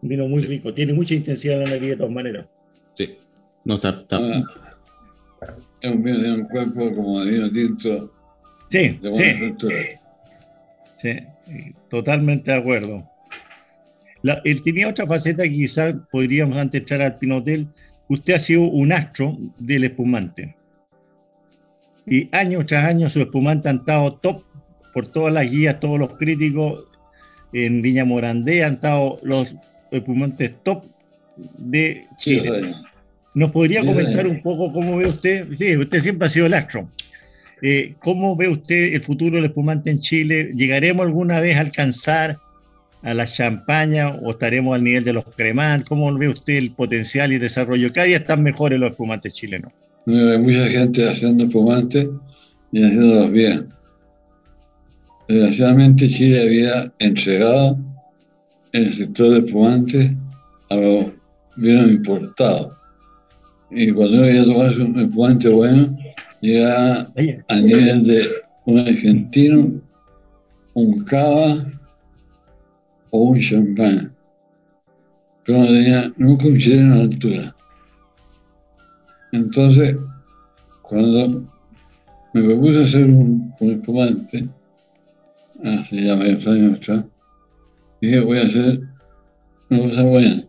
[0.00, 2.50] Un vino muy rico, tiene mucha intensidad en la vida de todas maneras.
[2.96, 3.14] Sí,
[3.64, 3.90] no está.
[3.90, 4.16] está.
[4.16, 4.42] Ah,
[5.82, 8.10] es un vino de un cuerpo como de vino tinto.
[8.68, 9.24] Sí, sí.
[11.02, 11.18] Sí,
[11.90, 13.04] totalmente de acuerdo.
[14.44, 17.66] él tenía otra faceta que quizás podríamos antes echar al Pinotel.
[18.08, 20.54] Usted ha sido un astro del espumante.
[22.06, 24.44] Y año tras año su espumante ha estado top
[24.94, 26.84] por todas las guías, todos los críticos.
[27.52, 29.54] En Viña Morandé han estado los
[29.90, 30.84] espumantes top
[31.58, 32.72] de Chile.
[33.34, 35.46] ¿Nos podría comentar un poco cómo ve usted?
[35.56, 36.88] Sí, usted siempre ha sido el astro.
[37.62, 40.52] Eh, ¿Cómo ve usted el futuro del espumante en Chile?
[40.54, 42.36] ¿Llegaremos alguna vez a alcanzar
[43.02, 45.82] a la champaña o estaremos al nivel de los cremán?
[45.82, 47.90] ¿Cómo ve usted el potencial y desarrollo?
[47.92, 49.72] Cada día están mejores los espumantes chilenos.
[50.06, 52.08] hay mucha gente haciendo espumantes
[52.70, 53.66] y haciéndolos bien.
[55.28, 57.78] Desgraciadamente Chile había entregado
[58.72, 60.10] el sector de espumantes
[60.68, 61.06] a los
[61.56, 62.81] bienes importados
[63.74, 65.96] y cuando quería tomarse un puente bueno,
[66.40, 67.10] llegaba
[67.48, 68.28] a nivel de
[68.66, 69.80] un argentino,
[70.74, 71.64] un cava
[73.10, 74.12] o un champán.
[75.44, 77.54] Pero no tenía nunca un chileno a la altura.
[79.32, 79.96] Entonces,
[80.82, 81.50] cuando
[82.34, 84.46] me propuse hacer un, un espumante,
[85.64, 87.04] hace ya varios años atrás,
[88.00, 88.80] dije, voy a hacer
[89.70, 90.44] una cosa buena.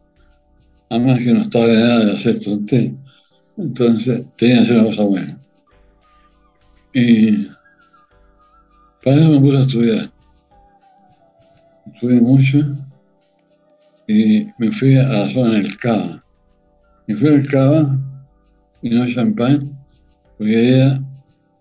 [0.90, 3.03] Además que no estaba de nada de hacer tonterías.
[3.58, 5.38] Entonces tenía que ser una cosa buena.
[6.94, 7.48] Y
[9.04, 10.12] para eso me puse a estudiar.
[11.94, 12.60] Estudié mucho
[14.08, 16.24] y me fui a la zona del Cava.
[17.08, 17.98] Me fui al Cava
[18.82, 19.72] y no champán,
[20.38, 21.02] porque quería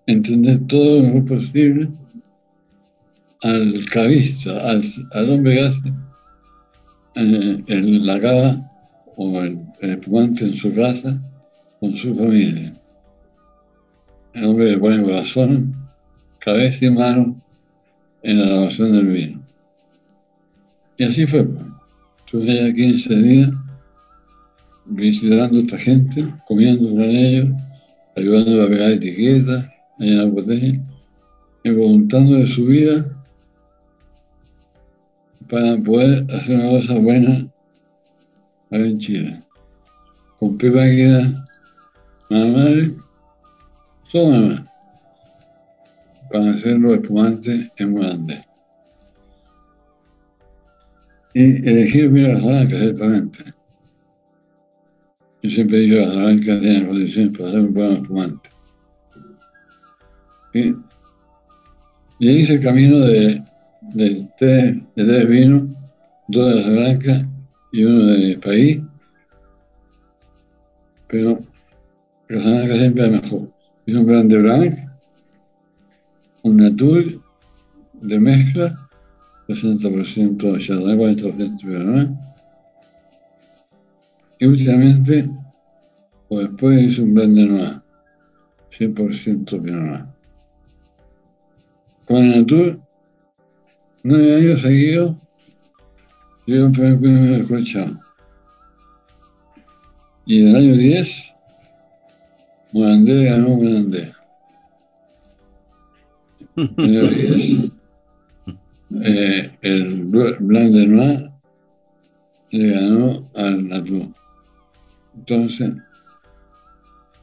[0.06, 1.88] entender todo lo mejor posible
[3.42, 5.88] al cavista, al, hombre que hace
[7.16, 8.56] eh, en la cava
[9.16, 11.20] o el, el espumante en su casa
[11.82, 12.72] con su familia.
[14.34, 15.74] El hombre le pone corazón,
[16.38, 17.34] cabeza y mano
[18.22, 19.42] en la elaboración del vino.
[20.96, 21.44] Y así fue.
[22.20, 23.50] Estuve allá 15 días
[24.86, 27.48] visitando a esta gente, comiendo con ellos,
[28.14, 29.64] ayudando a pegar etiquetas,
[29.98, 30.78] a llenar botellas,
[31.64, 33.04] y preguntando de su vida
[35.50, 37.48] para poder hacer una cosa buena
[38.70, 39.42] acá en Chile.
[40.38, 41.42] Con Pepa Queda
[42.32, 42.64] mamá,
[44.14, 44.64] mamá,
[46.30, 48.44] para hacerlo espumante en grande.
[51.34, 53.44] Y elegir bien las blancas exactamente.
[55.42, 58.50] Yo siempre he dicho las blancas tienen condiciones para hacer un buen espumante.
[60.54, 60.74] Y,
[62.18, 63.42] y hice el camino de,
[63.94, 65.70] de, tres, de tres vinos,
[66.28, 67.28] dos de las blancas
[67.72, 68.80] y uno de país.
[71.08, 71.38] Pero
[72.40, 73.48] que siempre es mejor.
[73.86, 74.78] Es un grande blanc,
[76.42, 77.20] un natur
[77.94, 78.78] de mezcla,
[79.48, 82.10] 60% Chardonnay, 40% Pinot
[84.38, 85.28] Y últimamente,
[86.28, 87.80] o después hice un blend de Noir,
[88.78, 90.04] 100% Pinot Noir.
[92.06, 92.80] Con el Natur,
[94.04, 95.16] nueve años seguidos,
[96.46, 97.98] yo el primer premio escuchado.
[100.26, 101.31] Y en el año 10,
[102.72, 104.12] Morandé ganó Morandé.
[109.02, 111.30] eh, el Blanc de Noir
[112.50, 114.08] le ganó al Natur.
[115.16, 115.72] Entonces,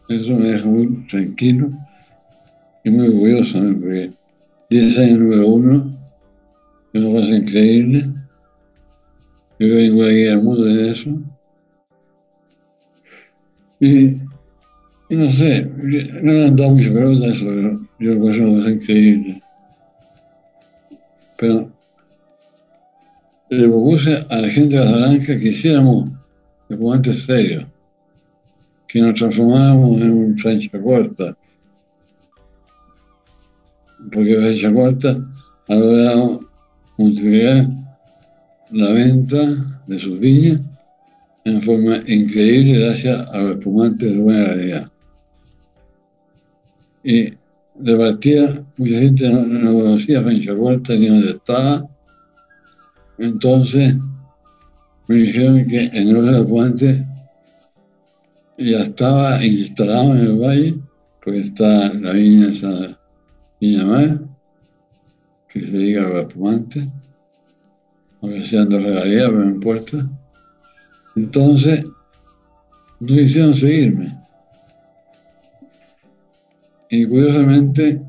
[0.10, 1.70] eso me deja muy tranquilo
[2.84, 4.12] y muy orgulloso, porque
[4.70, 5.98] 10 años número uno,
[6.94, 8.10] es una cosa increíble.
[9.60, 11.10] Yo vengo aquí al mundo de eso.
[13.80, 14.29] Y
[15.16, 15.66] no sé,
[16.22, 19.42] no le han dado mucho pelota eso, pero yo lo es una cosa increíble.
[21.38, 21.72] Pero
[23.50, 26.10] le propuse a la gente de Casablanca que hiciéramos
[26.70, 27.66] espumantes serios,
[28.88, 31.36] que nos transformáramos en un francha corta.
[34.12, 35.18] Porque francha corta
[35.68, 36.40] ha logrado
[36.98, 37.68] multiplicar
[38.72, 39.40] la venta
[39.88, 40.62] de sus viñas
[41.46, 44.92] en forma increíble gracias a los espumantes de buena calidad.
[47.04, 47.34] Y
[47.76, 51.86] de partida, mucha gente no, conocía Fencha Huerta ni dónde estaba.
[53.18, 53.96] Entonces
[55.08, 57.06] me dijeron que en el puente
[58.58, 60.76] ya estaba instalado en el valle,
[61.24, 63.00] porque está la viña esa
[63.62, 64.10] viña más,
[65.48, 66.84] que se dedica a los espumantes,
[68.20, 70.10] ofreciendo regalías, pero no importa.
[71.16, 71.86] Entonces,
[73.00, 74.19] no quisieron seguirme.
[76.90, 78.02] Y curiosamente,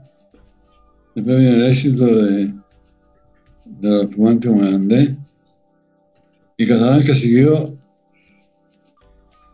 [1.15, 2.53] después vino el éxito de,
[3.65, 5.17] de los espumantes Morandé,
[6.57, 7.75] y Casablanca siguió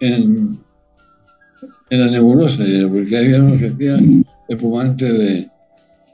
[0.00, 0.58] en,
[1.90, 5.48] en la nebulosa, porque había unos que hacían espumantes de,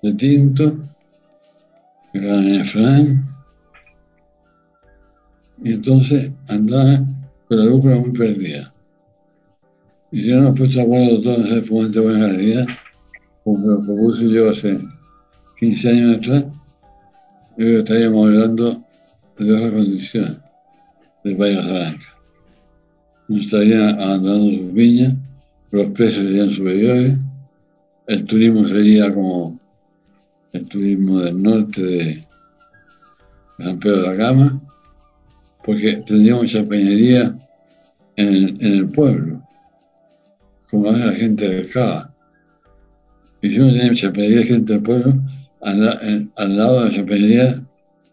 [0.03, 0.77] de tinto,
[2.13, 3.23] que eran en
[5.65, 7.15] y entonces andaban
[7.47, 8.73] con la luz muy perdida.
[10.11, 12.67] Y si no nos puesto de acuerdo todos ese espumantes de buena calidad,
[13.45, 14.79] como lo propuse yo hace
[15.59, 16.45] 15 años atrás,
[17.59, 18.85] yo estaríamos hablando
[19.39, 20.43] de otra condición
[21.25, 22.07] del Valle Blanca.
[23.29, 25.15] No estarían abandonando sus viñas,
[25.71, 27.19] los precios serían superiores,
[28.07, 29.59] el turismo sería como
[30.53, 32.27] el turismo del norte de
[33.59, 34.63] San Pedro de la Cama,
[35.65, 37.35] porque tendríamos champañería
[38.17, 39.43] en en el pueblo,
[40.71, 42.12] como hace la gente del Cava.
[43.43, 45.15] Y si uno tiene champañería gente del pueblo,
[45.63, 47.63] al, al, lado de la champañería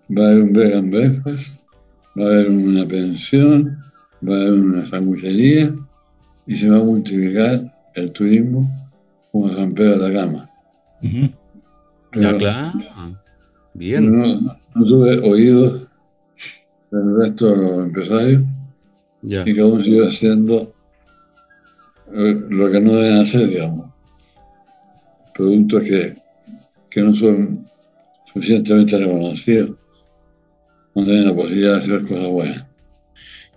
[0.09, 1.47] va a haber un and breakfast,
[2.17, 3.77] va a haber una pensión,
[4.27, 5.71] va a haber una sanguchería
[6.47, 8.67] y se va a multiplicar el turismo
[9.31, 10.49] como San Pedro de la Gama.
[12.15, 12.73] ya, claro.
[13.75, 14.11] Bien.
[14.11, 15.83] No, no, tuve oídos
[16.91, 18.43] del resto de los empresarios
[19.21, 20.73] y cada uno sigue haciendo
[22.15, 23.88] eh, lo que no deben hacer, digamos
[25.39, 26.17] productos que,
[26.91, 27.65] que no son
[28.33, 29.77] suficientemente reconocidos,
[30.93, 32.65] no tienen la posibilidad de hacer cosas buenas.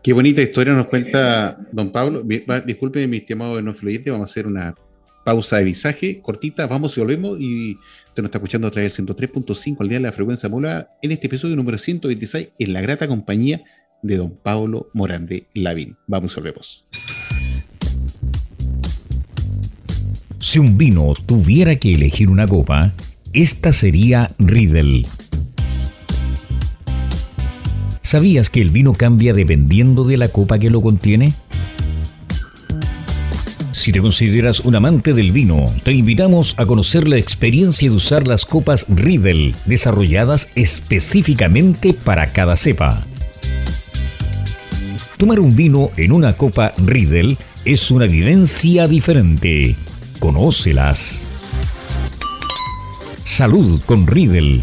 [0.01, 2.23] Qué bonita historia nos cuenta don Pablo.
[2.64, 4.75] Disculpe, mi estimado no fluyente, vamos a hacer una
[5.25, 7.40] pausa de visaje cortita, vamos y volvemos.
[7.40, 10.88] Y usted nos está escuchando a través del 103.5 al día de la frecuencia mola
[11.03, 13.62] en este episodio número 126 en la grata compañía
[14.03, 15.97] de don Pablo Morande Lavín.
[16.07, 16.85] Vamos y volvemos.
[20.42, 22.92] Si un vino tuviera que elegir una copa,
[23.33, 25.07] esta sería Riedel.
[28.02, 31.33] ¿Sabías que el vino cambia dependiendo de la copa que lo contiene?
[33.70, 38.26] Si te consideras un amante del vino, te invitamos a conocer la experiencia de usar
[38.26, 43.07] las copas Riedel, desarrolladas específicamente para cada cepa.
[45.18, 49.76] Tomar un vino en una copa Riedel es una vivencia diferente.
[50.23, 51.25] Conócelas.
[53.25, 54.63] Salud con Riedel.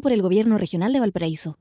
[0.00, 1.58] por el Gobierno Regional de Valparaíso.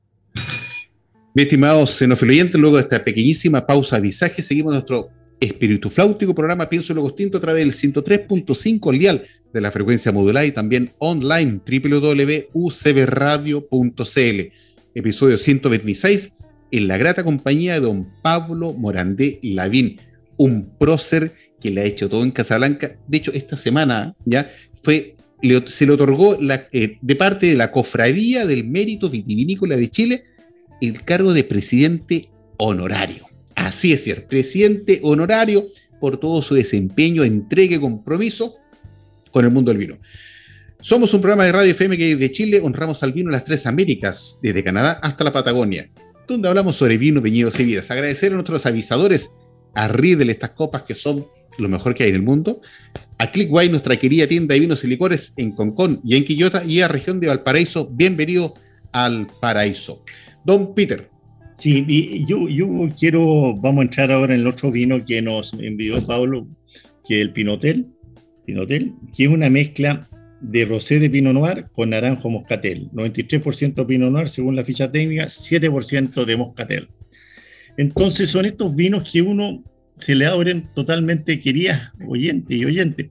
[1.34, 5.10] Mi estimados xenofiluyentes, luego de esta pequeñísima pausa visaje, seguimos nuestro
[5.42, 10.14] espíritu flautico programa Pienso lo Distinto a través del 103.5 al dial de la frecuencia
[10.14, 14.42] modulada y también online www.ucbradio.cl.
[14.96, 16.32] Episodio 126
[16.72, 20.00] en la grata compañía de don Pablo Morandé Lavín,
[20.38, 22.96] un prócer que le ha hecho todo en Casablanca.
[23.06, 24.50] De hecho, esta semana ya
[24.82, 25.18] fue
[25.66, 26.38] se le otorgó
[26.72, 30.24] eh, de parte de la Cofradía del Mérito Vitivinícola de Chile
[30.82, 33.26] el cargo de presidente honorario.
[33.56, 35.68] Así es, cierto, presidente honorario
[36.00, 38.56] por todo su desempeño, entrega y compromiso
[39.32, 40.00] con el mundo del vino.
[40.80, 43.66] Somos un programa de radio FM que de Chile honramos al vino en las tres
[43.66, 45.90] Américas, desde Canadá hasta la Patagonia,
[46.28, 47.90] donde hablamos sobre vino, viñedos y vidas.
[47.90, 49.30] Agradecer a nuestros avisadores,
[49.76, 51.26] a Riedel, estas copas que son
[51.58, 52.62] lo mejor que hay en el mundo,
[53.18, 56.82] a Clickway, nuestra querida tienda de vinos y licores en Concón y en Quillota y
[56.82, 57.88] a región de Valparaíso.
[57.88, 58.56] Bienvenido
[58.92, 60.04] al paraíso.
[60.44, 61.10] Don Peter.
[61.56, 62.68] Sí, yo, yo
[63.00, 66.48] quiero, vamos a entrar ahora en el otro vino que nos envió Pablo,
[67.08, 67.88] que es el Pinotel,
[68.46, 70.10] Pinotel, que es una mezcla
[70.42, 72.90] de rosé de Pinot Noir con naranjo moscatel.
[72.92, 76.90] 93% Pinot Noir según la ficha técnica, 7% de moscatel.
[77.78, 79.64] Entonces son estos vinos que uno
[79.96, 83.08] se le abren totalmente, queridas oyentes y oyentes.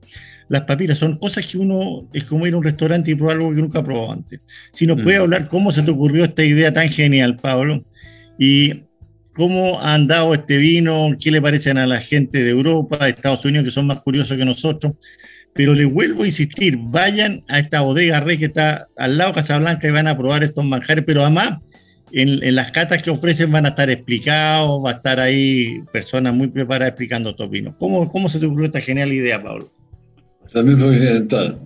[0.49, 3.53] Las papilas son cosas que uno es como ir a un restaurante y probar algo
[3.55, 4.41] que nunca ha probado antes.
[4.71, 5.21] Si nos puede Mm.
[5.21, 7.83] hablar cómo se te ocurrió esta idea tan genial, Pablo,
[8.37, 8.83] y
[9.33, 13.43] cómo ha andado este vino, qué le parecen a la gente de Europa, de Estados
[13.45, 14.93] Unidos, que son más curiosos que nosotros.
[15.55, 19.35] Pero les vuelvo a insistir, vayan a esta bodega Rey que está al lado de
[19.35, 21.59] Casablanca y van a probar estos manjares, pero además
[22.13, 26.33] en, en las catas que ofrecen van a estar explicados, va a estar ahí personas
[26.35, 27.73] muy preparadas explicando estos vinos.
[27.79, 29.71] ¿Cómo, cómo se te ocurrió esta genial idea, Pablo?
[30.51, 31.59] También fue accidental.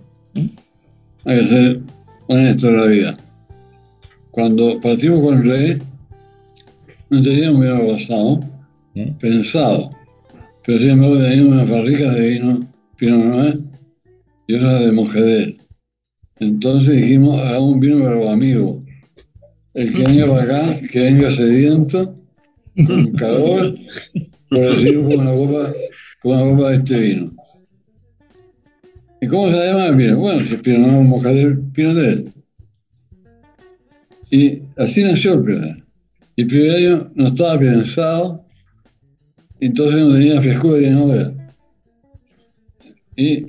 [1.26, 1.80] Hay que ser
[2.28, 3.16] honesto en la vida.
[4.30, 5.78] Cuando partimos con Rey,
[7.10, 8.40] no teníamos vino rosado,
[8.94, 9.10] ¿Mm?
[9.20, 9.90] pensado.
[10.64, 13.60] Pero sin embargo teníamos unas barricas de vino Pinot Noir
[14.46, 15.58] y otras de Moscatel.
[16.40, 18.87] Entonces dijimos, hagamos un vino para los amigos.
[19.74, 22.16] El que venga para acá, que venga sediento,
[22.86, 23.74] con calor,
[24.48, 25.74] por recibir con una copa,
[26.20, 27.32] con una copa de este vino.
[29.20, 30.18] ¿Y cómo se llama el vino?
[30.18, 32.32] Bueno, si es Pinot Moscatel, Pinotel.
[34.30, 35.84] Y así nació el primer.
[36.36, 38.44] Y el primer año no estaba pensado,
[39.60, 41.32] entonces no tenía frescura que tiene ahora.
[43.16, 43.46] Y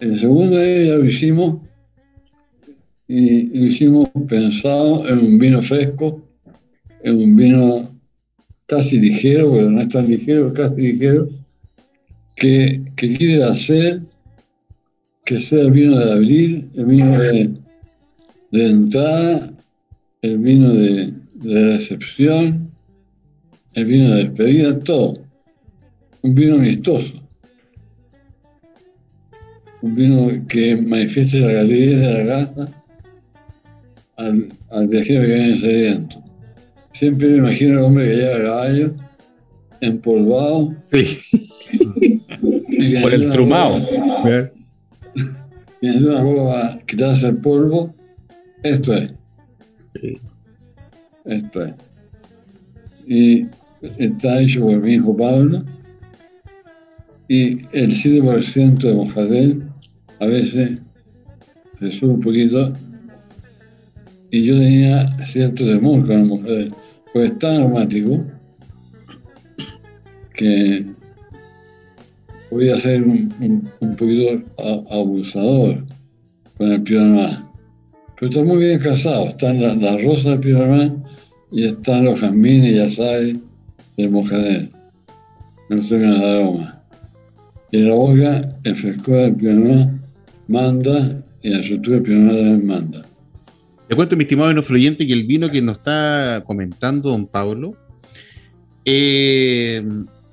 [0.00, 1.67] el segundo año ya lo hicimos,
[3.08, 6.22] y lo hicimos pensado en un vino fresco,
[7.02, 7.90] en un vino
[8.66, 11.26] casi ligero, pero no es tan ligero, casi ligero,
[12.36, 14.02] que, que quiere hacer
[15.24, 17.50] que sea el vino de abril, el vino de,
[18.50, 19.52] entrada,
[20.22, 22.70] el vino de, recepción,
[23.74, 25.18] el vino de despedida, todo.
[26.22, 27.22] Un vino amistoso.
[29.82, 32.78] Un vino que manifieste la calidez de la casa
[34.18, 36.22] al, al viajero que viene sediento.
[36.92, 38.94] Siempre me imagino al hombre que lleva a caballo,
[39.80, 40.74] empolvado.
[40.86, 41.18] Sí.
[42.68, 43.80] y Por el trumao.
[43.86, 44.50] que
[45.80, 47.94] necesita una copa para quitarse el polvo.
[48.62, 49.12] Esto es.
[51.24, 51.74] Esto es.
[53.06, 53.46] Y
[53.98, 55.64] está hecho por mi hijo Pablo.
[57.28, 59.62] Y el 7% de mojadel
[60.18, 60.80] a veces
[61.78, 62.72] se sube un poquito.
[64.30, 66.74] Y yo tenía cierto temor con el mojadel,
[67.12, 68.24] porque es tan aromático
[70.34, 70.86] que
[72.50, 73.96] voy a ser un, un- un
[74.90, 75.84] abusador
[76.56, 77.38] con el Noir.
[78.18, 79.28] Pero está muy bien casado.
[79.28, 80.92] Están las la rosas de Noir
[81.50, 83.36] y están los jazmines y azares
[83.96, 84.70] de mojadel.
[85.70, 86.82] No de aroma.
[87.70, 89.88] Y la boca, el frescor del Noir
[90.48, 93.02] manda y la estructura del Noir también manda.
[93.88, 97.74] Le cuento, mi estimado vino fluyente, que el vino que nos está comentando don Pablo,
[98.84, 99.82] eh,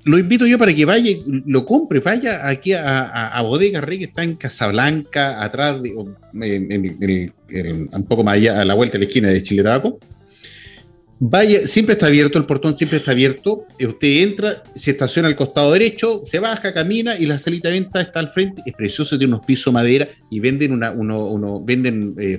[0.04, 1.10] lo invito yo para que vaya,
[1.46, 6.14] lo compre, vaya aquí a, a- a Bodega Rey, que está en Casablanca, atrás, un
[8.08, 9.98] poco más allá, a la vuelta de la esquina de Chile Tabaco.
[11.18, 13.64] Vaya, siempre está abierto, el portón siempre está abierto.
[13.78, 17.80] eh, Usted entra, se estaciona al costado derecho, se baja, camina y la salita de
[17.80, 18.62] venta está al frente.
[18.66, 22.38] Es precioso, tiene unos pisos de madera y venden una, uno, uno- venden eh,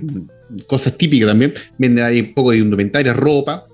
[0.68, 1.54] cosas típicas también.
[1.76, 3.66] Venden ahí un poco de indumentaria, ropa.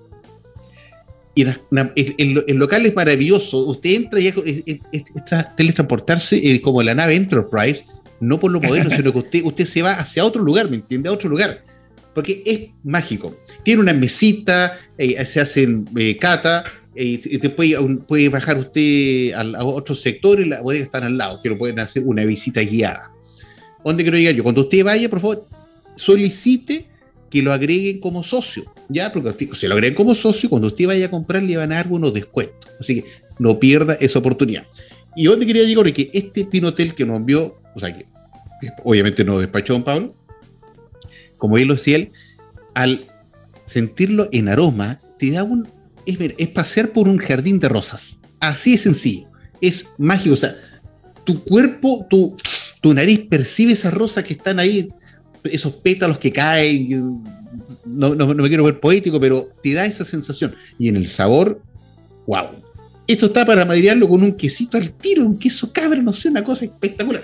[1.34, 1.60] Y la-
[1.96, 3.58] el, local es maravilloso.
[3.66, 7.84] Usted entra y es, es- es- es tra- teletransportarse eh, como la nave Enterprise,
[8.20, 11.10] no por lo moderno, sino que usted, usted se va hacia otro lugar, ¿me entiende?
[11.10, 11.62] A otro lugar.
[12.14, 13.36] Porque es mágico.
[13.64, 17.74] Tiene una mesita, eh, se hacen eh, cata, eh, y después
[18.06, 21.58] puede bajar usted al- a, otro sector y la bodega están al lado, que lo
[21.58, 23.10] pueden hacer una visita guiada.
[23.84, 24.42] ¿Dónde quiero llegar yo?
[24.44, 25.46] Cuando usted vaya, por favor,
[25.96, 26.86] solicite
[27.30, 29.10] que lo agreguen como socio, ¿ya?
[29.12, 31.88] Porque si lo agreguen como socio, cuando usted vaya a comprar le van a dar
[31.88, 32.70] unos descuentos.
[32.78, 33.04] Así que
[33.38, 34.64] no pierda esa oportunidad.
[35.16, 35.92] ¿Y dónde quería llegar?
[35.92, 38.06] Que este Pinotel que nos envió, o sea, que
[38.84, 40.14] obviamente nos despachó don Pablo,
[41.44, 42.10] como él lo decía él,
[42.74, 43.04] al
[43.66, 45.68] sentirlo en aroma, te da un.
[46.06, 48.18] Es, es pasear por un jardín de rosas.
[48.40, 49.28] Así de sencillo.
[49.60, 50.32] Es mágico.
[50.32, 50.56] O sea,
[51.24, 52.34] tu cuerpo, tu,
[52.80, 54.88] tu nariz percibe esas rosas que están ahí,
[55.44, 57.22] esos pétalos que caen.
[57.84, 60.54] No, no- no me quiero ver poético, pero te da esa sensación.
[60.78, 61.60] Y en el sabor,
[62.26, 62.46] wow.
[63.06, 66.42] Esto está para madrearlo con un quesito al tiro, un queso cabra, no sé, una
[66.42, 67.22] cosa espectacular.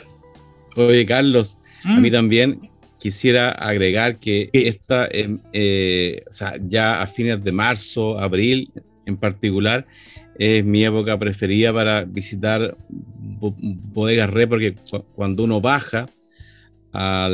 [0.76, 2.02] Oye, Carlos, a Mm.
[2.02, 2.69] mí también
[3.00, 8.70] quisiera agregar que esta, eh, sea, ya a fines de marzo, abril
[9.06, 9.86] en particular,
[10.38, 16.08] es mi época preferida para visitar bo- bodegas re, porque cu- cuando uno baja
[16.92, 17.28] a,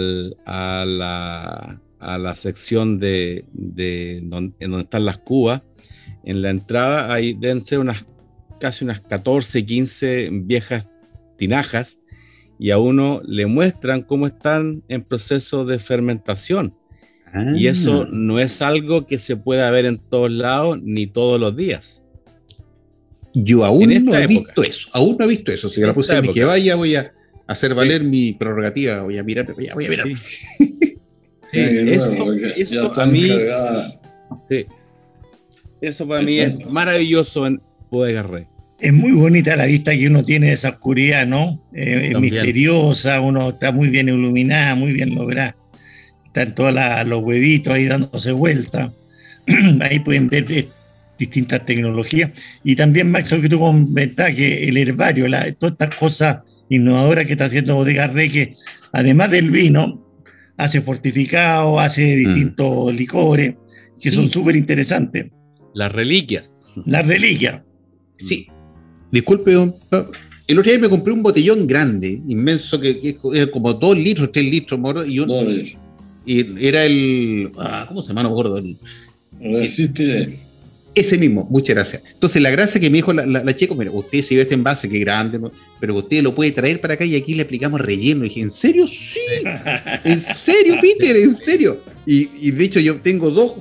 [0.87, 5.63] la, sección de, de don- en donde están las cubas.
[6.25, 8.05] En la entrada hay, deben ser unas
[8.61, 10.89] casi unas 14, 15 viejas
[11.37, 11.99] tinajas
[12.59, 16.75] y a uno le muestran cómo están en proceso de fermentación.
[17.55, 18.09] Y eso Ah.
[18.11, 22.03] no es algo que se pueda ver en todos lados ni todos los días.
[23.35, 24.27] Yo aún no he época.
[24.27, 24.89] visto eso.
[24.95, 25.69] Aún no he visto eso.
[25.69, 25.95] Si En la
[26.33, 27.13] que vaya voy a
[27.47, 29.03] hacer valer mi prerrogativa.
[29.03, 30.07] Voy a mirar, voy a, voy a mirar.
[30.09, 30.17] Sí.
[31.53, 33.31] Sí, que eso- eso a mí-.
[35.81, 38.47] Eso para mí es maravilloso en Bodega Rey.
[38.79, 41.63] Es muy bonita la vista que uno tiene de esa oscuridad, ¿no?
[41.75, 45.57] Eh, es misteriosa, uno está muy bien iluminada, muy bien lograda.
[46.27, 46.75] Están todos
[47.07, 48.93] los huevitos ahí dándose vuelta.
[49.81, 50.69] ahí pueden ver eh,
[51.19, 52.33] distintas tecnologías.
[52.65, 57.25] Y también, Max, lo que tú comentabas, que el herbario, la- todas estas cosas innovadoras
[57.25, 58.55] que está haciendo Bodega Rey, que
[58.93, 60.03] además del vino,
[60.59, 63.55] hace fortificado, hace distintos licores,
[63.99, 64.17] que Sí.
[64.17, 65.27] son súper interesantes.
[65.75, 66.73] Las reliquias.
[66.85, 67.63] Las reliquias.
[68.19, 68.49] Sí.
[69.17, 69.75] Disculpe, don
[70.49, 74.31] el otro día me compré un botellón grande, inmenso, que, que era como dos litros,
[74.31, 75.73] tres litros, y, un- Dólares.
[76.25, 77.51] y era el.
[77.59, 78.23] ah, ¿Cómo se llama?
[78.23, 78.59] No me acuerdo.
[78.59, 78.77] El-
[79.41, 80.39] Resiste.
[80.95, 82.03] Ese mismo, muchas gracias.
[82.15, 84.55] Entonces, la gracia que me dijo la, la, la chica, mira, usted si ve este
[84.55, 85.53] envase, que grande, ¿no?
[85.79, 88.25] pero usted lo puede traer para acá y aquí le aplicamos relleno.
[88.25, 88.87] Y dije, ¿en serio?
[88.87, 89.21] Sí,
[90.05, 91.81] en serio, Peter, en serio.
[92.07, 93.55] Y, y de hecho, yo tengo dos,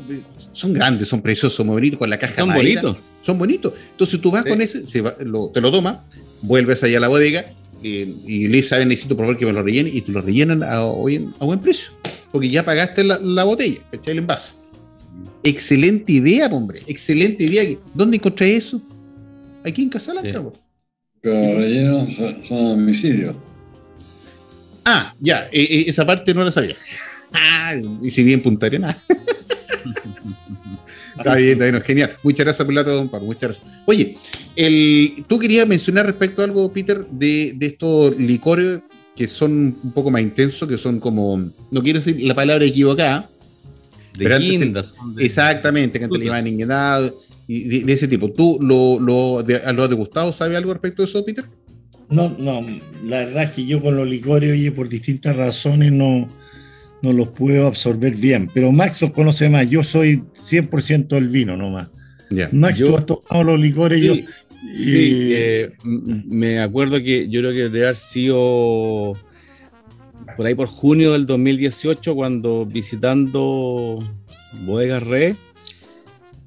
[0.55, 2.97] son grandes, son preciosos, me venir con la caja Son bonitos.
[3.21, 3.73] Son bonitos.
[3.91, 4.49] Entonces tú vas Sí.
[4.49, 5.97] con ese, se va- lo- te lo tomas,
[6.41, 7.45] vuelves allá a la bodega
[7.83, 10.63] eh, y le sabes, necesito por favor que me lo rellene y te lo rellenan
[10.63, 11.89] a, a buen precio.
[12.31, 14.13] Porque ya pagaste la, la botella, ¿cachai?
[14.13, 14.53] el envase.
[15.43, 16.81] Excelente idea, hombre.
[16.87, 17.77] Excelente idea.
[17.93, 18.81] ¿Dónde encontré eso?
[19.63, 20.29] Aquí en Casalanca.
[20.41, 20.59] Sí.
[21.21, 23.35] Pero los rellenos son, a domicilio.
[24.83, 26.75] Ah, ya, eh, eh, esa parte no la sabía.
[27.37, 28.95] Ah, y si bien Punta Arenas.
[31.17, 32.17] Está bien, está bien, genial.
[32.23, 33.27] Muchas gracias por el dato, don Pablo.
[33.27, 33.67] Muchas gracias.
[33.85, 34.17] Oye,
[34.55, 38.81] el, tú querías mencionar respecto a algo, Peter, de, de estos licores
[39.15, 43.29] que son un poco más intensos, que son como, no quiero decir la palabra equivocada,
[44.17, 44.93] De Pero antes guindas.
[45.15, 47.17] de- exactamente, que antes le inguinado
[47.47, 48.29] y de, de ese tipo.
[48.31, 50.33] ¿Tú lo, lo, de, lo has degustado?
[50.33, 51.45] ¿Sabes algo respecto de eso, Peter?
[52.09, 52.61] No, no,
[53.03, 56.27] la verdad es que yo con los licores, oye, por distintas razones no,
[57.05, 58.49] no los puedo absorber bien.
[58.53, 61.89] Pero Max los conoce más, yo soy 100% del vino nomás.
[62.29, 62.49] Ya.
[62.51, 64.73] Max, Yo- tú has tomado los licores, Sí, yo...
[64.73, 69.13] sí, eh, me acuerdo que yo creo que debe haber sido
[70.35, 73.99] por ahí por junio del 2018 cuando visitando
[74.65, 75.35] Bodega Re,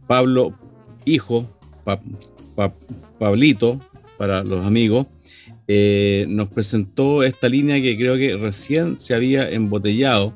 [0.07, 0.55] Pablo,
[1.05, 1.47] hijo,
[1.85, 2.01] Pa-
[2.57, 2.75] Pa-
[3.19, 3.81] Pablito,
[4.17, 5.07] para los amigos,
[5.69, 10.35] eh, nos presentó esta línea que creo que recién se había embotellado.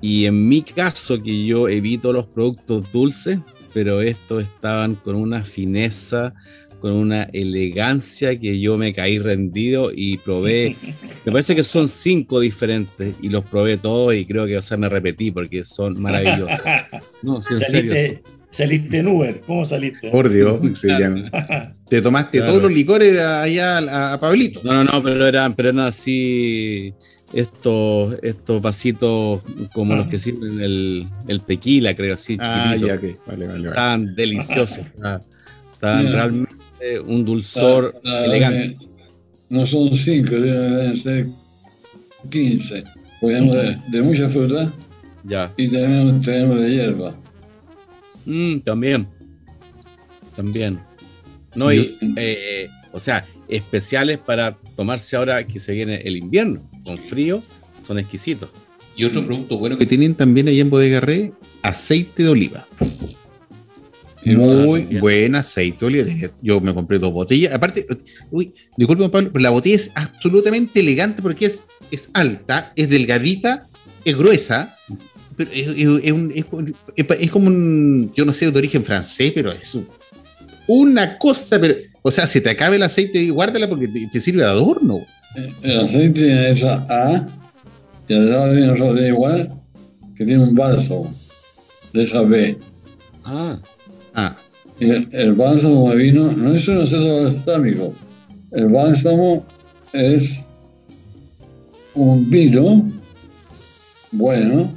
[0.00, 3.38] Y en mi caso, que yo evito los productos dulces,
[3.74, 6.32] pero estos estaban con una fineza,
[6.80, 10.76] con una elegancia que yo me caí rendido y probé.
[11.26, 14.78] Me parece que son cinco diferentes y los probé todos y creo que, o sea,
[14.78, 16.58] me repetí porque son maravillosos.
[17.22, 17.92] No, sí, en serio.
[17.92, 20.08] saliste, saliste en Uber, ¿cómo saliste?
[20.10, 20.58] Por Dios.
[21.90, 22.52] Te tomaste Claro.
[22.52, 24.60] todos los licores allá a, a Pablito.
[24.64, 26.94] No, no, no, pero eran, pero eran así
[27.32, 33.02] estos, estos vasitos como los que sirven el, el tequila, creo, así, Ah, ya, ok.
[33.26, 33.68] Vale, vale, vale.
[33.68, 34.86] Estaban deliciosos.
[35.82, 36.02] Ya.
[36.02, 38.76] realmente un dulzor elegante.
[39.48, 41.26] No son cinco, deben ser
[42.28, 42.84] 15.
[43.20, 44.70] Tenemos de, de mucha fruta
[45.24, 45.50] Ya.
[45.56, 47.14] y tenemos, tenemos de hierba.
[48.26, 49.08] Mm, también.
[50.36, 50.78] También.
[51.54, 56.69] No, y, eh, o sea, especiales para tomarse ahora que se viene el invierno.
[56.84, 57.42] Con frío,
[57.86, 58.50] son exquisitos.
[58.96, 61.00] Y otro producto bueno que tienen también allá en Bodega
[61.62, 62.66] aceite de oliva.
[64.22, 65.00] Y Muy también.
[65.00, 66.30] buen aceite de oliva.
[66.42, 67.54] Yo me compré dos botellas.
[67.54, 67.86] Aparte,
[68.30, 73.66] uy, disculpe, Pablo, pero la botella es absolutamente elegante porque es, es alta, es delgadita,
[74.04, 74.76] es gruesa.
[75.36, 75.68] Pero es,
[76.12, 79.78] un- es- como un, yo no sé, de origen francés, pero es
[80.66, 84.42] una cosa, pero, o sea, se te acaba el aceite, guárdala porque te, te sirve
[84.42, 84.98] de adorno.
[85.62, 87.26] El aceite tiene esa A
[88.08, 89.48] y al lado tiene otro de igual
[90.16, 91.12] que tiene un bálsamo
[91.92, 92.58] de esa B.
[93.24, 93.58] Ah,
[94.14, 94.36] Ah,
[94.80, 97.94] Y el, el bálsamo de vino no es un acceso balsámico.
[98.50, 99.44] El bálsamo
[99.92, 100.44] es
[101.94, 102.90] un vino
[104.12, 104.68] bueno,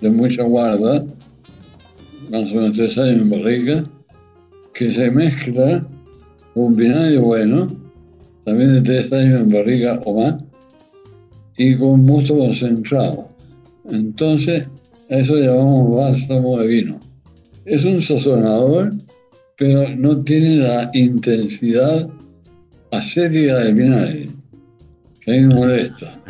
[0.00, 1.04] de mucha guarda,
[2.30, 3.84] más o menos tres años en barrica,
[4.74, 5.86] que se mezcla
[6.54, 7.70] con un vinagre bueno,
[8.44, 10.42] también de tres años en barrica o más,
[11.56, 13.28] y con mosto concentrado.
[13.90, 14.68] Entonces,
[15.08, 17.00] eso llamamos bálsamo de vino.
[17.64, 18.94] Es un sazonador,
[19.56, 22.08] pero no tiene la intensidad
[22.90, 24.28] acética del vinagre,
[25.20, 26.20] que a mí me molesta.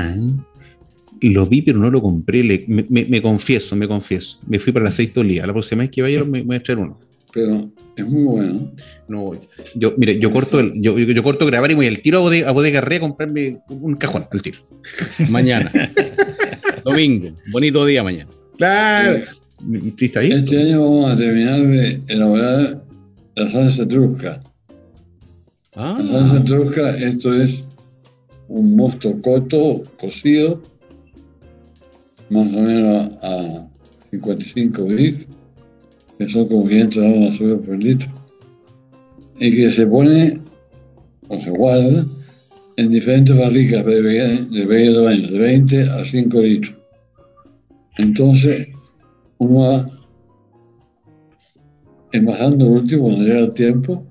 [1.20, 2.66] Lo vi, pero no lo compré.
[2.66, 4.40] me, confieso, me confieso.
[4.46, 5.46] Me fui para el aceite de.
[5.46, 6.98] La próxima vez que vaya me, voy a echar uno.
[7.32, 8.72] Pero es muy bueno.
[9.08, 9.32] No,
[9.74, 12.48] yo, mire, yo corto, el, yo, yo, corto grabar y voy al tiro a bodega,
[12.48, 14.58] a bodega a comprarme un cajón al tiro.
[15.30, 15.70] Mañana.
[16.84, 17.30] Domingo.
[17.50, 18.30] Bonito día mañana.
[18.58, 19.24] Claro.
[19.96, 20.32] ¿Sí está bien?
[20.32, 22.82] Este año vamos a terminar de elaborar
[23.36, 24.42] la salsa trusca.
[25.74, 27.64] La Ah, salsa trusca, esto es
[28.48, 30.60] un mosto coto cocido,
[32.28, 33.66] más o menos a
[34.10, 35.24] 55 bif,
[36.18, 38.08] que son como 500 gramos de por litro,
[39.38, 40.40] y que se pone
[41.28, 42.04] o se guarda
[42.76, 46.74] en diferentes barricas de de 20 años, de 20 a 5 litros.
[47.98, 48.68] Entonces,
[49.38, 49.90] uno va
[52.12, 54.06] envasando el último cuando llega el tiempo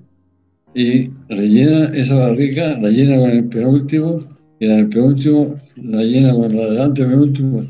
[0.74, 4.20] y rellena esa barrica, la llena con el penúltimo
[4.58, 7.64] y la del penúltimo la llena con la del antepenúltimo.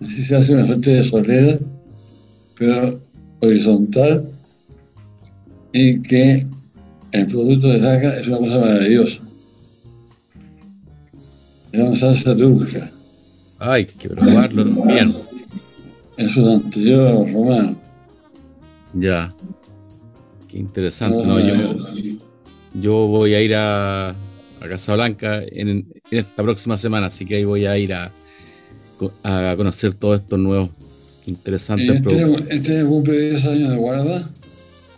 [0.00, 1.58] Así se hace una suerte de solera,
[2.58, 3.00] pero
[3.40, 4.28] horizontal
[5.72, 6.46] y que
[7.12, 9.22] el producto de saca es una cosa maravillosa.
[11.72, 12.90] Es una salsa turca,
[13.58, 15.16] hay que probarlo bien.
[16.16, 17.76] es un anterior romanos.
[18.94, 19.34] Ya.
[20.48, 21.26] Qué interesante.
[21.26, 21.76] No, yo,
[22.80, 27.44] yo voy a ir a, a Casablanca en, en esta próxima semana, así que ahí
[27.44, 28.12] voy a ir a,
[29.22, 30.70] a conocer todos estos nuevos
[31.28, 32.40] Y interesantes productos.
[32.48, 34.30] este, este cumple 10 años de guarda,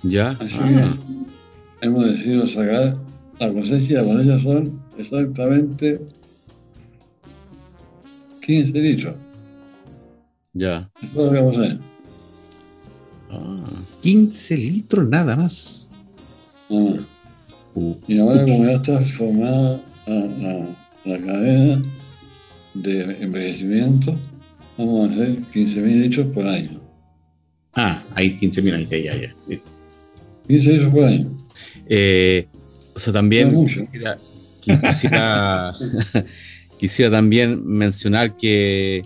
[0.04, 0.30] Ya.
[0.30, 0.96] así Ah,
[1.80, 2.96] que hemos decidido sacar
[3.40, 6.00] la cosecha y la cosecha son exactamente
[8.46, 9.14] 15 litros.
[10.52, 10.90] ya.
[11.02, 11.78] Es todo lo que vamos a hacer.
[13.30, 13.62] Ah,
[14.00, 15.88] 15 litros nada más.
[16.68, 17.00] Más.
[17.74, 20.66] Uh, Y ahora como ya está formada la, la-
[21.04, 21.82] la cadena
[22.74, 24.16] de envejecimiento,
[24.86, 26.80] vamos a hacer 15.000 litros por año.
[27.74, 29.34] Ah, hay 15 mil ahí, ya, ya, ya.
[29.48, 29.70] Listo.
[30.48, 31.36] 15 litros por año.
[31.86, 32.46] eh,
[32.94, 34.18] o sea, también quisiera,
[34.62, 35.72] qui- quisiera,
[36.78, 39.02] quisiera también mencionar que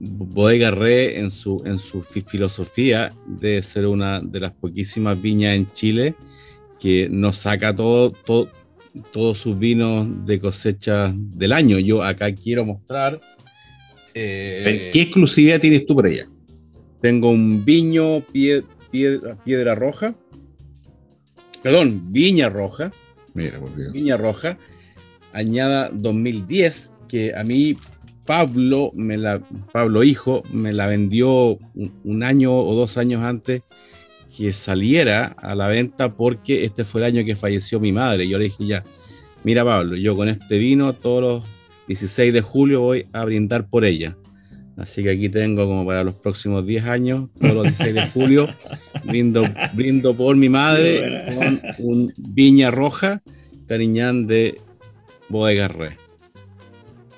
[0.00, 5.54] Bodega Re en su, en su fi- filosofía debe ser una de las poquísimas viñas
[5.56, 6.14] en Chile
[6.80, 8.48] que nos saca todo, todo,
[9.12, 11.78] todos sus vinos de cosecha del año.
[11.78, 13.20] Yo acá quiero mostrar.
[14.14, 16.26] Eh, ¿Qué exclusividad tienes tú por allá?
[17.00, 20.14] tengo un viño pie- piedra, piedra roja.
[21.62, 22.92] Perdón, viña roja.
[23.34, 23.92] Mira, por Dios.
[23.92, 24.58] Viña Roja,
[25.32, 27.76] añada 2010, que a mí
[28.26, 29.40] Pablo, me la,
[29.72, 33.62] Pablo hijo, me la vendió un, un año o dos años antes
[34.36, 38.28] que saliera a la venta porque este fue el año que falleció mi madre.
[38.28, 38.84] Yo le dije ya,
[39.44, 41.44] mira Pablo, yo con este vino todos los
[41.94, 44.16] 16 de julio voy a brindar por ella.
[44.76, 48.48] Así que aquí tengo como para los próximos 10 años, todos los 16 de julio,
[49.04, 53.22] brindo, brindo por mi madre con un viña roja
[53.66, 54.54] cariñán de
[55.28, 55.96] Bodega Re.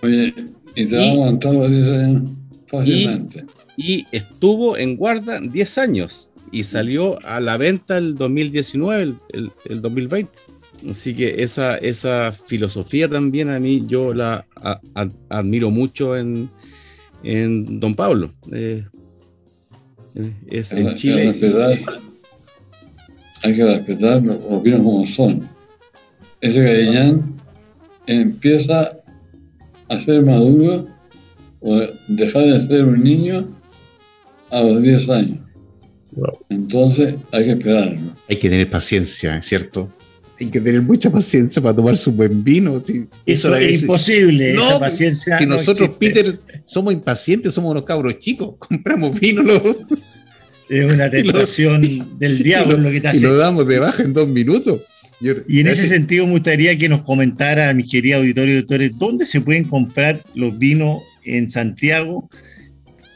[0.03, 0.35] Oye,
[0.75, 2.31] y te Y- va a aguantar los 10 años
[2.67, 3.45] fácilmente.
[3.77, 9.51] Y estuvo en guarda 10 años y salió a la venta el 2019, el, el-
[9.67, 10.31] el 2020.
[10.91, 16.51] Así que esa, esa filosofía también a mí yo la a- a- admiro mucho en,
[17.23, 18.33] en Don Pablo.
[18.53, 18.85] Eh,
[20.15, 21.33] eh, es Hay en que Chile.
[21.33, 22.01] respetar-
[23.45, 25.49] hay que respetar los vinos como son.
[26.41, 27.37] Ese Cariñán
[28.07, 28.99] empieza
[29.89, 30.89] a ser maduro
[31.61, 33.45] o dejar de ser un niño
[34.51, 35.39] a los 10 años.
[36.49, 38.01] Entonces hay que esperarlo.
[38.29, 39.89] Hay que tener paciencia, ¿es cierto?
[40.43, 42.83] Hay que tener mucha paciencia para tomar su buen vino.
[42.85, 43.05] sí.
[43.25, 45.39] Eso es imposible, No, esa paciencia.
[45.39, 46.23] Si no nosotros, existe.
[46.25, 49.77] Peter, somos impacientes, somos unos cabros chicos, compramos vino lo-
[50.69, 51.83] Es una tentación
[52.19, 53.21] del diablo lo que te y hace.
[53.21, 54.81] lo damos de baja en dos minutos.
[55.21, 58.93] Yo- Y en ese sentido me gustaría que nos comentara, mis queridos auditores y auditores,
[58.99, 62.29] dónde se pueden comprar los vinos en Santiago,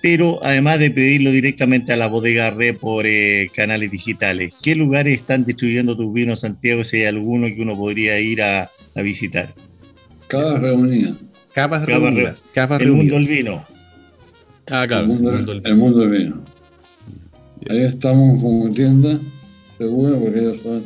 [0.08, 4.54] pero además de pedirlo directamente a la bodega Red por eh, canales digitales.
[4.62, 8.40] ¿Qué lugares están distribuyendo tus vinos en Santiago si hay alguno que uno podría ir
[8.40, 9.52] a, a visitar?
[10.28, 11.18] Cada reunión.
[11.52, 12.44] Capas Capas reunidas.
[12.54, 13.28] Capas El mundo reunidas.
[13.28, 13.64] del vino.
[14.70, 15.06] Ah, El claro.
[15.08, 16.44] mundo, mundo del- el mundo del vino.
[17.68, 19.18] Ahí estamos como tienda
[19.76, 20.84] segura porque ellos son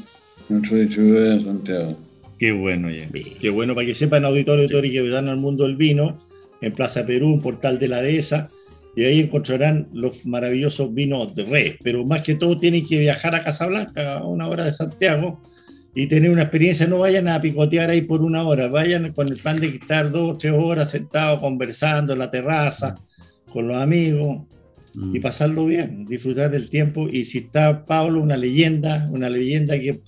[0.49, 1.97] nuestros distribuidores en Santiago.
[2.39, 3.07] Qué bueno, ya.
[3.39, 6.17] Qué bueno para que sepan auditores y auditores que van al mundo del vino.
[6.63, 8.49] en Plaza Perú, un portal de la dehesa,
[8.97, 11.77] y ahí encontrarán los maravillosos vinos de Rey.
[11.83, 15.41] Pero más que todo tienen que viajar a Casablanca, a una hora de Santiago,
[15.95, 16.87] y tener una experiencia.
[16.87, 20.35] No vayan a picotear ahí por una hora, vayan con el plan de estar dos
[20.35, 22.95] o tres horas sentados conversando en la terraza
[23.53, 24.43] con los amigos
[24.95, 25.23] y Mm.
[25.23, 27.09] pasarlo bien, disfrutar del tiempo.
[27.09, 30.01] Y si está Pablo, una leyenda, una leyenda que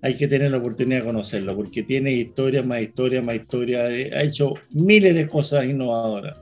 [0.00, 3.84] hay que tener la oportunidad de conocerlo, porque tiene historia, más historia, más historia.
[3.84, 6.38] Ha hecho miles de cosas innovadoras.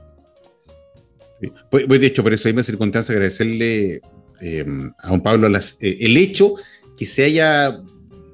[1.69, 4.01] Pues, pues, de hecho, por eso más circunstancia agradecerle
[4.41, 4.65] eh,
[4.99, 6.55] a don Pablo eh, el hecho
[6.97, 7.81] que se haya,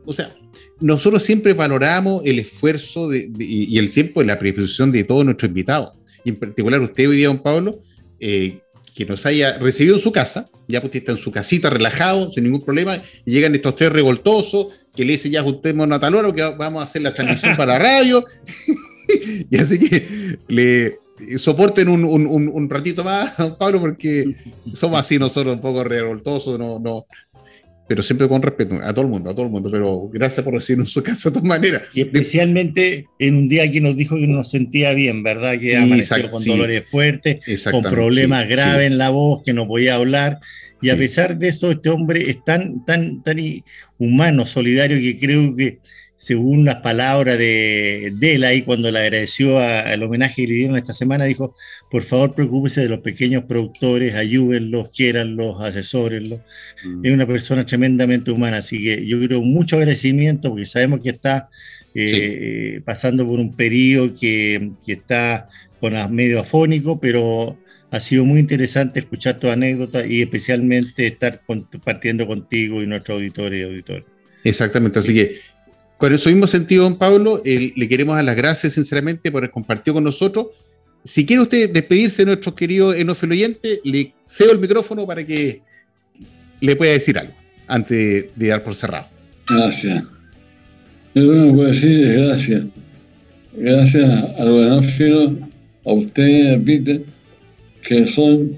[0.05, 0.35] o sea,
[0.79, 5.97] nosotros siempre valoramos el esfuerzo y el tiempo de la predisposición de todos nuestros invitados.
[6.23, 7.81] En particular usted hoy día, don Pablo,
[8.19, 8.59] eh,
[8.93, 12.31] que nos haya recibido en su casa, ya pues usted está en su casita relajado,
[12.31, 16.33] sin ningún problema, y llegan estos tres revoltosos que le dicen ya juntemos a tal
[16.33, 18.25] que vamos a hacer la transmisión para radio.
[19.49, 20.97] y así que le
[21.37, 24.35] soporten un, un- un- un ratito más, Pablo, porque
[24.73, 27.05] somos así nosotros, un poco revoltosos, no, no,
[27.87, 30.53] pero siempre con respeto a todo el mundo, a todo el mundo, pero gracias por
[30.53, 31.83] recibirnos en su casa de todas maneras.
[31.93, 35.53] Y especialmente en un día que nos dijo que no nos sentía bien, ¿verdad?
[35.53, 36.49] Que Sí, amaneció con sí.
[36.49, 37.39] dolores fuertes,
[37.71, 40.39] con problemas sí, graves en la voz, que no podía hablar.
[40.81, 43.37] Y a pesar de esto, este hombre es tan, tan, tan
[43.97, 45.79] humano, solidario, que creo que
[46.17, 50.75] según las palabras de, de él ahí cuando le agradeció al homenaje que le dieron
[50.75, 51.55] esta semana, dijo,
[51.91, 56.41] por favor preocúpese de los pequeños productores, ayúdenlos, quiéranlos, asesórenlos.
[56.83, 57.05] Mm.
[57.05, 61.49] Es una persona tremendamente humana, así que yo creo mucho agradecimiento porque sabemos que está
[61.93, 65.47] eh, pasando por un periodo que, que está
[65.79, 67.57] con medio afónico, pero
[67.91, 73.59] ha sido muy interesante escuchar tu anécdota y especialmente estar compartiendo contigo y nuestros auditores
[73.59, 74.03] y auditores.
[74.43, 75.37] Exactamente, así que
[75.97, 79.95] con eso mismo sentido, don Pablo, le queremos dar las gracias sinceramente por haber compartido
[79.95, 80.47] con nosotros.
[81.03, 85.61] Si quiere usted despedirse de nuestros queridos enófilo oyentes, le cedo el micrófono para que
[86.61, 87.33] le pueda decir algo
[87.67, 89.07] antes de dar por cerrado.
[89.49, 90.03] Gracias.
[91.15, 92.63] Yo lo único que puedo decir es gracias.
[93.55, 95.31] Gracias a los enófilos,
[95.85, 97.01] a usted, a Peter,
[97.81, 98.51] que son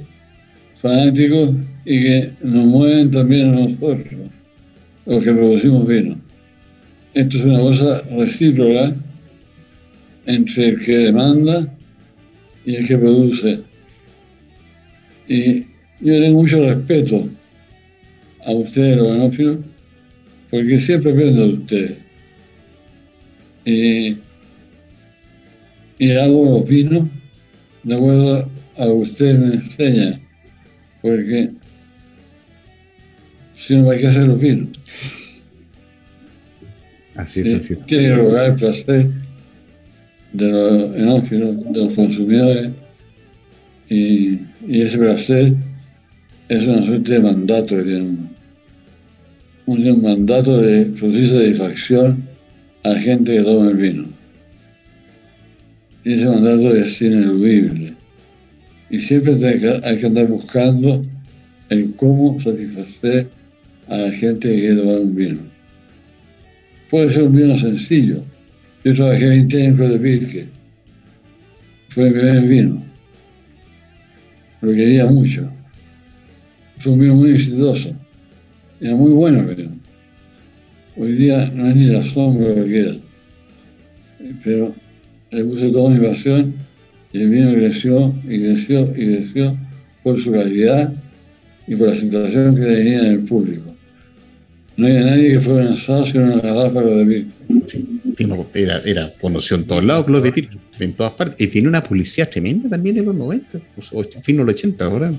[0.75, 1.51] fanáticos
[1.85, 4.29] y que nos mueven también a nosotros,
[5.05, 6.18] los que producimos vino.
[7.13, 8.95] Esto es una cosa recíproca
[10.25, 11.67] entre el que demanda
[12.65, 13.59] y el que produce.
[15.27, 15.61] Y
[16.01, 17.27] yo tengo mucho respeto
[18.45, 19.57] a ustedes, los enófilos,
[20.51, 21.97] porque siempre aprendo de ustedes.
[23.65, 24.17] Y,
[25.97, 27.07] y hago los vinos
[27.83, 30.21] de acuerdo a lo que ustedes me enseñan,
[31.01, 31.51] porque
[33.55, 34.78] si no hay que hacer los vinos.
[37.19, 37.83] Así es, Sí, así es.
[37.83, 39.09] Quiere lograr el placer
[40.31, 42.71] de los enófilos, de los consumidores,
[43.89, 45.53] y, y ese placer
[46.47, 48.29] es una suerte de mandato que tiene uno.
[49.65, 52.23] Un, mandato de producir satisfacción
[52.83, 54.05] a la gente que toma el vino.
[56.05, 57.93] Y ese mandato es ineludible.
[58.89, 61.05] Y siempre hay que, hay que andar buscando
[61.67, 63.27] el cómo satisfacer
[63.89, 65.58] a la gente que quiere tomar un vino.
[66.89, 68.23] Puede ser un vino sencillo.
[68.83, 70.45] Yo trabajé 20 años en de Pirque.
[71.89, 72.83] Fue mi primer vino.
[74.61, 75.51] Lo quería mucho.
[76.79, 77.93] Fue un vino muy exitoso.
[78.81, 79.71] Era muy bueno el vino.
[80.97, 82.95] Hoy día no es ni la sombra lo que era.
[84.43, 84.73] Pero
[85.31, 86.55] le puse toda mi pasión
[87.13, 89.57] y el vino creció y creció y creció
[90.03, 90.93] por su calidad
[91.67, 93.68] y por la aceptación que tenía en el público.
[94.79, 97.31] No había nadie que fuera lanzado sin una garrafa de Pirque.
[97.67, 97.99] Sí,
[98.55, 101.39] era, era conocido en todos lados, Club de Pirque, en todas partes.
[101.39, 103.59] Y tiene una publicidad tremenda también en los 90,
[103.91, 105.13] o fin de los 80, ahora.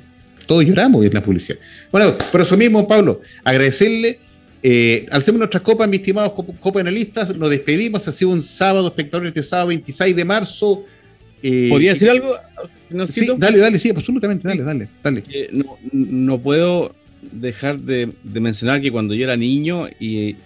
[0.46, 1.58] Todos lloramos en la publicidad.
[1.92, 4.18] Bueno, por eso mismo, Pablo, agradecerle.
[4.62, 7.34] Eh, hacemos nuestras copas, mis estimados cop- copa analistas.
[7.36, 8.06] Nos despedimos.
[8.08, 10.84] Ha sido un sábado, espectadores, este sábado 26 de marzo.
[11.42, 12.34] Eh, ¿Podría decir algo?
[13.08, 15.22] Sí, dale, dale, sí, absolutamente, dale, dale, dale.
[15.22, 16.94] que no, no puedo
[17.32, 20.36] dejar de, de mencionar que cuando yo era niño y,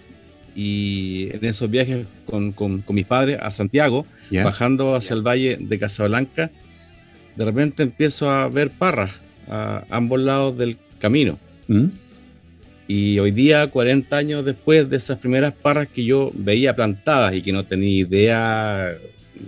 [0.55, 4.05] y en esos viajes con, con- con mis padres a Santiago,
[4.43, 6.51] bajando hacia el valle de Casablanca,
[7.35, 9.11] de repente empiezo a ver parras
[9.49, 11.37] a ambos lados del camino.
[11.67, 11.85] ¿Mm?
[12.87, 17.41] Y hoy día, 40 años después de esas primeras parras que yo veía plantadas y
[17.41, 18.91] que no tenía idea,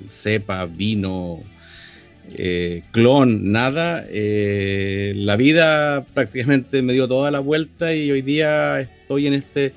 [0.09, 1.39] cepa, vino,
[2.35, 8.79] eh, clon, nada, eh, la vida prácticamente me dio toda la vuelta y hoy día
[8.81, 9.73] estoy en este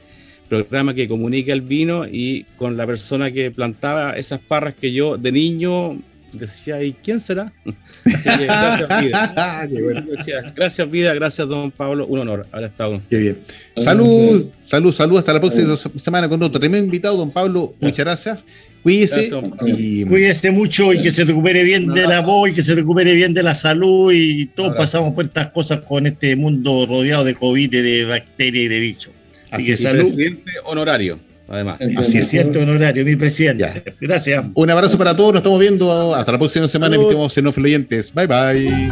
[0.49, 5.17] programa que comunica el vino y con la persona que plantaba esas parras que yo
[5.17, 5.99] de niño
[6.33, 7.53] decía, ¿y quién será?
[8.05, 9.69] Así que gracias, vida.
[10.17, 12.07] Decía, gracias, vida, gracias, don Pablo.
[12.07, 13.01] Un honor haber estado.
[13.09, 13.39] Qué bien.
[13.77, 15.19] Salud, salud, salud.
[15.19, 17.73] Hasta la próxima semana con otro tremendo invitado, don Pablo.
[17.81, 18.45] Muchas gracias.
[18.83, 19.31] Cuídese.
[19.67, 20.05] Y...
[20.05, 23.35] Cuídese mucho y que se recupere bien de la voz y que se recupere bien
[23.35, 24.13] de la salud.
[24.13, 28.69] Y todos pasamos por estas cosas con este mundo rodeado de COVID, de bacterias y
[28.69, 29.13] de bichos.
[29.51, 30.03] Así, que salud.
[30.03, 31.19] Presidente honorario
[31.49, 31.81] además.
[31.97, 33.65] Así es cierto, honorario, mi presidente.
[33.65, 33.83] Ya.
[34.01, 34.45] Gracias.
[34.55, 38.15] Un abrazo para todos, nos estamos viendo hasta la próxima semana, mis estimados oyentes.
[38.15, 38.91] Bye bye.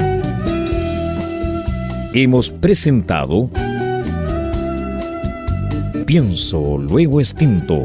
[2.15, 3.51] Hemos presentado
[6.09, 7.85] Pienso, luego extinto.